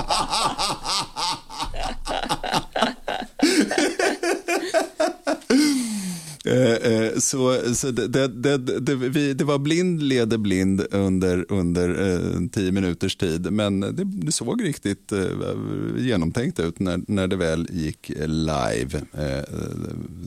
Eh, 6.42 6.42
eh, 6.42 6.42
Eh, 6.53 6.93
eh, 6.93 7.17
så 7.17 7.59
så 7.75 7.91
det, 7.91 8.27
det, 8.27 8.57
det, 8.57 8.95
vi, 8.95 9.33
det 9.33 9.43
var 9.43 9.57
blind 9.57 10.03
leder 10.03 10.37
blind 10.37 10.85
under, 10.91 11.45
under 11.49 11.89
eh, 11.89 12.47
tio 12.51 12.71
minuters 12.71 13.15
tid. 13.15 13.51
Men 13.51 13.79
det, 13.79 14.03
det 14.03 14.31
såg 14.31 14.63
riktigt 14.63 15.11
eh, 15.11 15.27
genomtänkt 15.97 16.59
ut 16.59 16.79
när, 16.79 17.01
när 17.07 17.27
det 17.27 17.35
väl 17.35 17.67
gick 17.71 18.11
live, 18.25 19.01
eh, 19.13 19.43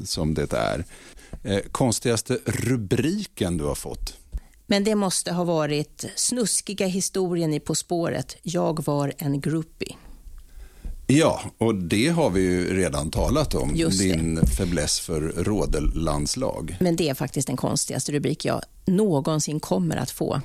som 0.04 0.34
det 0.34 0.52
är. 0.52 0.84
Eh, 1.42 1.60
konstigaste 1.70 2.38
rubriken 2.44 3.56
du 3.56 3.64
har 3.64 3.74
fått? 3.74 4.16
Men 4.66 4.84
det 4.84 4.94
måste 4.94 5.32
ha 5.32 5.44
varit 5.44 6.04
snuskiga 6.16 6.86
historien 6.86 7.54
i 7.54 7.60
På 7.60 7.74
spåret. 7.74 8.36
Jag 8.42 8.84
var 8.84 9.12
en 9.18 9.40
groupie. 9.40 9.96
Ja, 11.06 11.40
och 11.58 11.74
det 11.74 12.08
har 12.08 12.30
vi 12.30 12.40
ju 12.40 12.76
redan 12.76 13.10
talat 13.10 13.54
om. 13.54 13.74
Din 13.74 14.46
fäbless 14.46 15.00
för 15.00 15.20
rådellandslag. 15.20 16.76
Men 16.80 16.96
det 16.96 17.08
är 17.08 17.14
faktiskt 17.14 17.46
den 17.46 17.56
konstigaste 17.56 18.12
rubrik 18.12 18.44
jag 18.44 18.62
någonsin 18.86 19.60
kommer 19.60 19.96
att 19.96 20.10
få. 20.10 20.40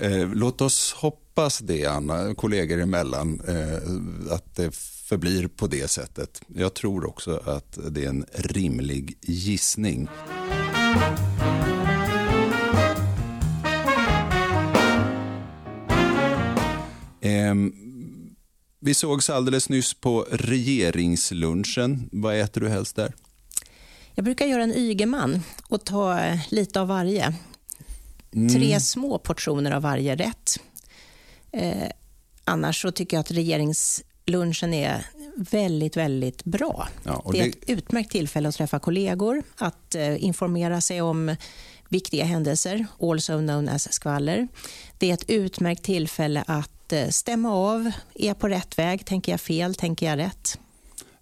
Eh, 0.00 0.28
låt 0.34 0.60
oss 0.60 0.92
hoppas 0.92 1.58
det, 1.58 1.86
Anna, 1.86 2.34
kollegor 2.34 2.80
emellan, 2.80 3.40
eh, 3.48 4.34
att 4.34 4.56
det 4.56 4.74
förblir 4.76 5.48
på 5.48 5.66
det 5.66 5.90
sättet. 5.90 6.42
Jag 6.46 6.74
tror 6.74 7.06
också 7.06 7.40
att 7.44 7.78
det 7.90 8.04
är 8.04 8.08
en 8.08 8.24
rimlig 8.32 9.18
gissning. 9.22 10.08
Eh, 17.20 17.54
vi 18.86 18.94
sågs 18.94 19.30
alldeles 19.30 19.68
nyss 19.68 19.94
på 19.94 20.26
regeringslunchen. 20.30 22.08
Vad 22.12 22.40
äter 22.40 22.60
du 22.60 22.68
helst 22.68 22.96
där? 22.96 23.14
Jag 24.14 24.24
brukar 24.24 24.46
göra 24.46 24.62
en 24.62 24.74
Ygeman 24.76 25.42
och 25.68 25.84
ta 25.84 26.36
lite 26.48 26.80
av 26.80 26.88
varje. 26.88 27.34
Mm. 28.34 28.54
Tre 28.54 28.80
små 28.80 29.18
portioner 29.18 29.70
av 29.70 29.82
varje 29.82 30.16
rätt. 30.16 30.60
Eh, 31.52 31.88
annars 32.44 32.82
så 32.82 32.90
tycker 32.90 33.16
jag 33.16 33.20
att 33.20 33.30
regeringslunchen 33.30 34.74
är 34.74 35.06
väldigt, 35.36 35.96
väldigt 35.96 36.44
bra. 36.44 36.88
Ja, 37.02 37.24
det 37.32 37.38
är 37.38 37.42
det... 37.42 37.48
ett 37.48 37.70
utmärkt 37.70 38.10
tillfälle 38.10 38.48
att 38.48 38.54
träffa 38.54 38.78
kollegor, 38.78 39.42
att 39.56 39.94
eh, 39.94 40.24
informera 40.24 40.80
sig 40.80 41.02
om 41.02 41.36
viktiga 41.88 42.24
händelser, 42.24 42.86
also 43.00 43.38
known 43.38 43.68
as 43.68 43.92
skvaller. 43.92 44.48
Det 44.98 45.10
är 45.10 45.14
ett 45.14 45.30
utmärkt 45.30 45.82
tillfälle 45.82 46.44
att 46.46 46.75
Eh, 46.92 47.08
stämma 47.08 47.52
av. 47.52 47.90
Är 48.14 48.26
jag 48.26 48.38
på 48.38 48.48
rätt 48.48 48.78
väg? 48.78 49.06
Tänker 49.06 49.32
jag 49.32 49.40
fel? 49.40 49.74
Tänker 49.74 50.06
jag 50.06 50.18
rätt? 50.18 50.58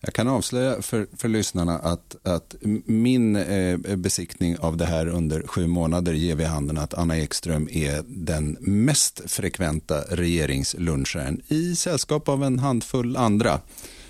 Jag 0.00 0.14
kan 0.14 0.28
avslöja 0.28 0.82
för, 0.82 1.06
för 1.16 1.28
lyssnarna 1.28 1.78
att, 1.78 2.16
att 2.22 2.54
min 2.84 3.36
eh, 3.36 3.78
besiktning 3.96 4.58
av 4.58 4.76
det 4.76 4.84
här 4.84 5.06
under 5.06 5.46
sju 5.46 5.66
månader 5.66 6.12
ger 6.12 6.34
vid 6.34 6.46
handen 6.46 6.78
att 6.78 6.94
Anna 6.94 7.18
Ekström 7.18 7.68
är 7.72 8.04
den 8.06 8.56
mest 8.60 9.30
frekventa 9.30 10.00
regeringsluncharen 10.00 11.40
i 11.48 11.76
sällskap 11.76 12.28
av 12.28 12.44
en 12.44 12.58
handfull 12.58 13.16
andra. 13.16 13.60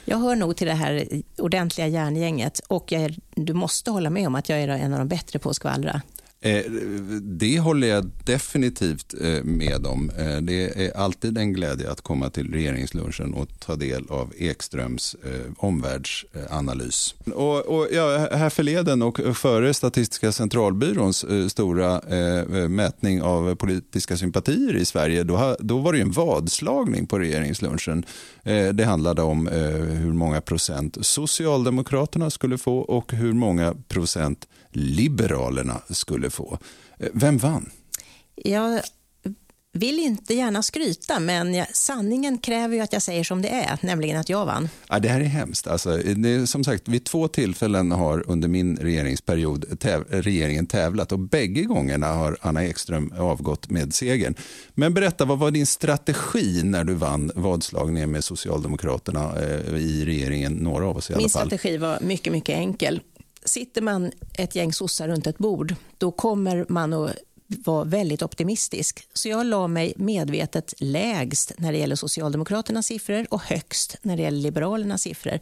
Jag 0.04 0.18
hör 0.18 0.36
nog 0.36 0.56
till 0.56 0.66
det 0.66 0.74
här 0.74 1.22
ordentliga 1.38 1.88
järngänget 1.88 2.60
och 2.68 2.92
är, 2.92 3.14
du 3.34 3.52
måste 3.52 3.90
hålla 3.90 4.10
med 4.10 4.26
om 4.26 4.34
att 4.34 4.48
jag 4.48 4.60
är 4.62 4.68
en 4.68 4.92
av 4.92 4.98
de 4.98 5.08
bättre 5.08 5.38
på 5.38 5.50
att 5.50 5.56
skvallra. 5.56 6.02
Eh, 6.44 6.64
det 7.22 7.61
håller 7.61 7.88
jag 7.88 8.11
definitivt 8.24 9.14
eh, 9.20 9.44
med 9.44 9.87
om. 9.87 10.11
Eh, 10.18 10.37
det 10.37 10.87
är 10.87 10.96
alltid 10.96 11.38
en 11.38 11.52
glädje 11.52 11.90
att 11.90 12.00
komma 12.00 12.30
till 12.30 12.52
regeringslunchen 12.52 13.35
och 13.35 13.48
ta 13.61 13.76
del 13.76 14.07
av 14.09 14.33
Ekströms 14.38 15.16
omvärldsanalys. 15.57 17.14
Och, 17.35 17.61
och 17.61 17.88
ja, 17.92 18.28
här 18.33 18.50
förleden 18.50 19.02
och 19.02 19.37
före 19.37 19.74
Statistiska 19.74 20.33
centralbyråns 20.33 21.24
stora 21.48 22.00
mätning 22.68 23.22
av 23.22 23.54
politiska 23.54 24.16
sympatier 24.16 24.76
i 24.76 24.85
Sverige, 24.85 25.24
då, 25.24 25.57
då 25.59 25.78
var 25.78 25.92
det 25.92 26.00
en 26.00 26.12
vadslagning 26.12 27.07
på 27.07 27.18
regeringslunchen. 27.18 28.04
Det 28.72 28.85
handlade 28.85 29.22
om 29.22 29.46
hur 30.02 30.12
många 30.12 30.40
procent 30.40 30.98
Socialdemokraterna 31.00 32.30
skulle 32.30 32.59
få 32.59 32.78
och 32.78 33.12
hur 33.12 33.33
många 33.33 33.74
procent 33.88 34.48
Liberalerna 34.76 35.80
skulle 35.90 36.30
få. 36.30 36.58
Vem 37.12 37.38
vann? 37.38 37.70
Jag 38.37 38.80
vill 39.74 39.98
inte 39.98 40.34
gärna 40.34 40.62
skryta, 40.62 41.20
men 41.20 41.64
sanningen 41.72 42.38
kräver 42.38 42.74
ju 42.76 42.80
att 42.80 42.92
jag 42.92 43.02
säger 43.02 43.24
som 43.24 43.42
det 43.42 43.48
är, 43.48 43.78
nämligen 43.82 44.20
att 44.20 44.28
jag 44.28 44.46
vann. 44.46 44.68
Ja, 44.88 44.98
det 44.98 45.08
här 45.08 45.20
är 45.20 45.24
hemskt. 45.24 45.66
Alltså, 45.66 45.96
det, 45.96 46.46
som 46.46 46.64
sagt, 46.64 46.88
vid 46.88 47.04
två 47.04 47.28
tillfällen 47.28 47.92
har 47.92 48.30
under 48.30 48.48
min 48.48 48.76
regeringsperiod 48.76 49.80
täv 49.80 50.04
regeringen 50.08 50.66
tävlat 50.66 51.12
och 51.12 51.18
bägge 51.18 51.62
gångerna 51.62 52.06
har 52.06 52.37
Anna 52.40 52.64
Ekström 52.64 53.12
avgått 53.18 53.70
med 53.70 53.94
segern. 53.94 54.34
Men 54.74 54.94
berätta, 54.94 55.24
vad 55.24 55.38
var 55.38 55.50
din 55.50 55.66
strategi 55.66 56.62
när 56.62 56.84
du 56.84 56.94
vann 56.94 57.30
vadslagningen 57.34 58.10
med 58.10 58.24
Socialdemokraterna 58.24 59.32
eh, 59.40 59.76
i 59.76 60.04
regeringen? 60.04 60.52
Några 60.52 60.87
av 60.87 60.96
oss 60.96 61.10
i 61.10 61.12
alla 61.12 61.20
Min 61.20 61.30
fall. 61.30 61.42
Min 61.42 61.58
strategi 61.58 61.76
var 61.76 61.98
mycket, 62.00 62.32
mycket 62.32 62.56
enkel 62.56 63.00
sitter 63.44 63.83
man 63.83 64.12
ett 64.38 64.54
gäng 64.54 64.72
sossar 64.72 65.09
runt 65.09 65.26
ett 65.26 65.38
bord, 65.38 65.74
då 65.98 66.12
kommer 66.12 66.66
man 66.68 66.92
att 66.92 67.16
vara 67.46 67.85
väldigt 67.85 68.22
optimistisk. 68.22 69.09
Så 69.12 69.28
jag 69.28 69.46
la 69.46 69.68
mig 69.68 69.92
medvetet 69.96 70.74
lägst 70.78 71.52
när 71.59 71.72
det 71.72 71.78
gäller 71.78 71.96
Socialdemokraternas 71.96 72.87
siffror 72.87 73.26
och 73.30 73.42
högst 73.42 73.96
när 74.02 74.16
det 74.16 74.22
gäller 74.22 74.38
Liberalernas 74.38 75.02
siffror. 75.02 75.38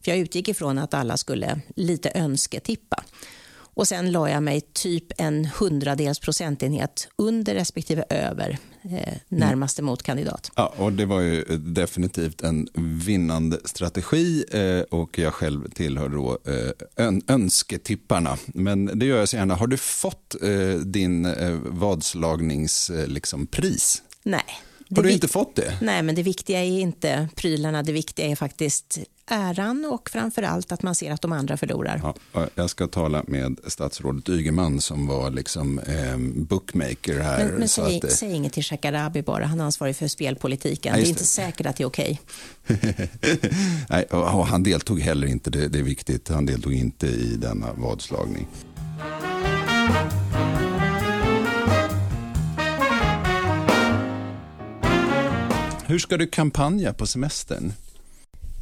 För 0.00 0.10
jag 0.10 0.18
utgick 0.18 0.48
ifrån 0.48 0.78
att 0.78 0.94
alla 0.94 1.16
skulle 1.16 1.60
lite 1.76 2.10
önsketippa. 2.14 3.04
Och 3.76 3.88
sen 3.88 4.12
la 4.12 4.30
jag 4.30 4.42
mig 4.42 4.60
typ 4.60 5.04
en 5.18 5.44
hundradels 5.44 6.18
procentenhet 6.18 7.08
under 7.16 7.54
respektive 7.54 8.04
över 8.10 8.58
eh, 8.82 9.14
närmaste 9.28 9.82
mm. 9.82 9.86
motkandidat. 9.90 10.50
Ja, 10.54 10.74
och 10.76 10.92
det 10.92 11.06
var 11.06 11.20
ju 11.20 11.44
definitivt 11.58 12.42
en 12.42 12.68
vinnande 12.74 13.58
strategi 13.64 14.44
eh, 14.50 14.80
och 14.80 15.18
jag 15.18 15.34
själv 15.34 15.70
tillhör 15.70 16.08
då 16.08 16.38
eh, 16.44 17.06
ön 17.06 17.22
önsketipparna. 17.28 18.36
Men 18.46 18.98
det 18.98 19.06
gör 19.06 19.18
jag 19.18 19.28
så 19.28 19.36
gärna. 19.36 19.54
Har 19.54 19.66
du 19.66 19.76
fått 19.76 20.34
eh, 20.42 20.80
din 20.80 21.24
eh, 21.24 21.52
vadslagnings 21.52 22.90
eh, 22.90 23.06
liksom? 23.06 23.46
Nej. 24.22 24.44
Har 24.94 25.02
du 25.02 25.12
inte 25.12 25.28
fått 25.28 25.56
det? 25.56 25.78
Nej, 25.80 26.02
men 26.02 26.14
det 26.14 26.22
viktiga 26.22 26.64
är 26.64 26.80
inte 26.80 27.28
prylarna. 27.34 27.82
Det 27.82 27.92
viktiga 27.92 28.26
är 28.26 28.36
faktiskt 28.36 28.98
äran 29.26 29.84
och 29.84 30.10
framför 30.10 30.42
allt 30.42 30.72
att 30.72 30.82
man 30.82 30.94
ser 30.94 31.10
att 31.12 31.22
de 31.22 31.32
andra 31.32 31.56
förlorar. 31.56 32.14
Ja, 32.32 32.46
jag 32.54 32.70
ska 32.70 32.86
tala 32.86 33.24
med 33.26 33.58
statsrådet 33.66 34.28
Ygeman 34.28 34.80
som 34.80 35.06
var 35.06 35.30
liksom 35.30 35.78
eh, 35.78 36.16
bookmaker 36.18 37.20
här. 37.20 37.44
Men, 37.44 37.54
men 37.54 37.68
säg, 37.68 38.00
att, 38.04 38.12
säg 38.12 38.32
inget 38.32 38.52
till 38.52 38.62
Shekarabi 38.62 39.22
bara, 39.22 39.44
han 39.44 39.60
är 39.60 39.64
ansvarig 39.64 39.96
för 39.96 40.08
spelpolitiken. 40.08 40.92
Nej, 40.92 41.02
det 41.02 41.06
är 41.06 41.08
inte 41.08 41.22
det. 41.22 41.26
säkert 41.26 41.66
att 41.66 41.76
det 41.76 41.82
är 41.82 41.88
okej. 41.88 42.20
Okay. 43.86 44.44
han 44.44 44.62
deltog 44.62 45.00
heller 45.00 45.26
inte, 45.26 45.50
det, 45.50 45.68
det 45.68 45.78
är 45.78 45.82
viktigt, 45.82 46.28
han 46.28 46.46
deltog 46.46 46.74
inte 46.74 47.06
i 47.06 47.36
denna 47.36 47.72
vadslagning. 47.72 48.46
Hur 55.88 55.98
ska 55.98 56.16
du 56.16 56.26
kampanja 56.26 56.92
på 56.92 57.06
semestern? 57.06 57.72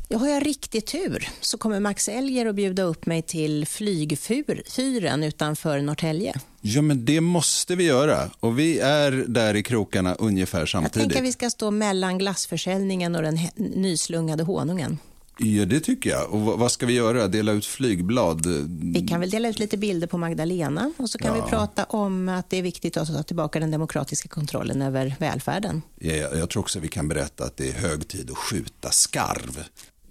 Jag 0.08 0.18
har 0.18 0.28
jag 0.28 0.46
riktig 0.46 0.86
tur 0.86 1.28
så 1.40 1.58
kommer 1.58 1.80
Max 1.80 2.08
Elger 2.08 2.46
att 2.46 2.54
bjuda 2.54 2.82
upp 2.82 3.06
mig 3.06 3.22
till 3.22 3.66
flygfyren 3.66 5.24
utanför 5.24 5.80
Norrtälje. 5.80 6.34
Ja, 6.60 6.82
men 6.82 7.04
det 7.04 7.20
måste 7.20 7.76
vi 7.76 7.84
göra. 7.84 8.30
Och 8.40 8.58
vi 8.58 8.78
är 8.78 9.12
där 9.28 9.56
i 9.56 9.62
krokarna 9.62 10.14
ungefär 10.14 10.66
samtidigt. 10.66 10.96
Jag 10.96 11.02
tänker 11.02 11.18
att 11.18 11.24
vi 11.28 11.32
ska 11.32 11.50
stå 11.50 11.70
mellan 11.70 12.18
glassförsäljningen 12.18 13.16
och 13.16 13.22
den 13.22 13.38
nyslungade 13.56 14.42
honungen. 14.42 14.98
Ja, 15.38 15.64
det 15.64 15.80
tycker 15.80 16.10
jag. 16.10 16.30
Och 16.30 16.40
vad 16.40 16.72
ska 16.72 16.86
vi 16.86 16.92
göra? 16.92 17.28
Dela 17.28 17.52
ut 17.52 17.66
flygblad? 17.66 18.46
Vi 18.82 19.08
kan 19.08 19.20
väl 19.20 19.30
dela 19.30 19.48
ut 19.48 19.58
lite 19.58 19.76
bilder 19.76 20.06
på 20.06 20.18
Magdalena 20.18 20.92
och 20.96 21.10
så 21.10 21.18
kan 21.18 21.36
ja. 21.36 21.44
vi 21.44 21.50
prata 21.50 21.84
om 21.84 22.28
att 22.28 22.50
det 22.50 22.56
är 22.56 22.62
viktigt 22.62 22.96
att 22.96 23.08
ta 23.08 23.22
tillbaka 23.22 23.60
den 23.60 23.70
demokratiska 23.70 24.28
kontrollen 24.28 24.82
över 24.82 25.14
välfärden. 25.18 25.82
Ja, 25.98 26.12
jag 26.12 26.50
tror 26.50 26.62
också 26.62 26.80
vi 26.80 26.88
kan 26.88 27.08
berätta 27.08 27.44
att 27.44 27.56
det 27.56 27.68
är 27.68 27.72
hög 27.72 28.08
tid 28.08 28.30
att 28.30 28.38
skjuta 28.38 28.90
skarv. 28.90 29.64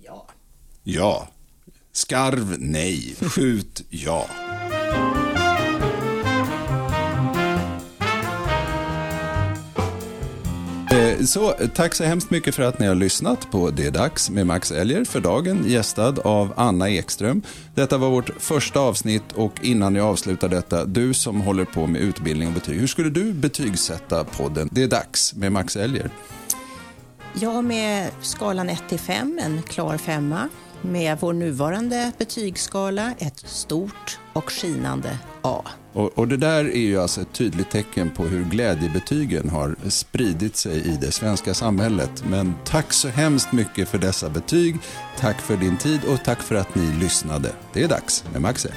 Ja. 0.06 0.28
Ja. 0.84 1.28
Skarv, 1.92 2.56
nej. 2.60 3.16
Skjut, 3.22 3.84
ja. 3.90 4.28
Eh, 11.14 11.26
så 11.26 11.54
tack 11.76 11.96
så 11.96 12.04
hemskt 12.04 12.30
mycket 12.30 12.56
för 12.56 12.64
att 12.64 12.80
ni 12.80 12.88
har 12.88 12.96
lyssnat 12.96 13.52
på 13.52 13.70
Det 13.70 13.86
är 13.86 13.92
dags 13.92 14.30
med 14.30 14.48
Max 14.48 14.72
Elger 14.72 15.06
för 15.06 15.20
dagen 15.20 15.64
gästad 15.68 16.20
av 16.24 16.54
Anna 16.58 16.90
Ekström. 16.90 17.42
Detta 17.76 17.98
var 17.98 18.10
vårt 18.10 18.30
första 18.38 18.80
avsnitt 18.80 19.32
och 19.36 19.54
innan 19.62 19.96
jag 19.96 20.08
avslutar 20.08 20.50
detta, 20.50 20.86
du 20.86 21.14
som 21.14 21.42
håller 21.42 21.66
på 21.66 21.88
med 21.88 22.02
utbildning 22.02 22.48
och 22.48 22.54
betyg, 22.54 22.80
hur 22.80 22.88
skulle 22.88 23.10
du 23.10 23.34
betygsätta 23.34 24.24
podden 24.24 24.70
Det 24.72 24.84
är 24.84 24.88
dags 24.88 25.34
med 25.34 25.52
Max 25.52 25.76
Elger? 25.76 26.10
Ja, 27.34 27.62
med 27.62 28.10
skalan 28.22 28.70
1 28.70 28.84
till 28.90 29.00
5, 29.00 29.40
en 29.44 29.62
klar 29.62 29.98
femma. 29.98 30.50
Med 30.86 31.18
vår 31.20 31.34
nuvarande 31.34 32.12
betygsskala, 32.18 33.14
ett 33.18 33.40
stort 33.40 34.20
och 34.34 34.52
skinande 34.52 35.18
A. 35.42 35.62
Och, 35.94 36.18
och, 36.18 36.28
det 36.28 36.38
där 36.38 36.66
är 36.66 36.80
ju 36.80 37.02
alltså 37.02 37.22
ett 37.22 37.34
tydligt 37.34 37.72
tecken 37.72 38.10
på 38.10 38.24
hur 38.24 38.44
glädjebetygen 38.44 39.50
har 39.50 39.76
spridit 39.90 40.56
sig 40.56 40.88
i 40.88 40.98
det 41.02 41.12
svenska 41.12 41.54
samhället. 41.54 42.24
Men 42.30 42.54
tack 42.66 42.94
så 42.94 43.08
hemskt 43.08 43.52
mycket 43.52 43.90
för 43.90 43.98
dessa 43.98 44.30
betyg. 44.30 44.76
Tack 45.18 45.42
för 45.42 45.58
din 45.58 45.78
tid 45.78 46.00
och 46.06 46.24
tack 46.24 46.42
för 46.42 46.56
att 46.56 46.76
ni 46.76 46.94
lyssnade. 46.94 47.50
Det 47.74 47.84
är 47.84 47.88
dags 47.88 48.24
med 48.32 48.42
Max 48.42 48.68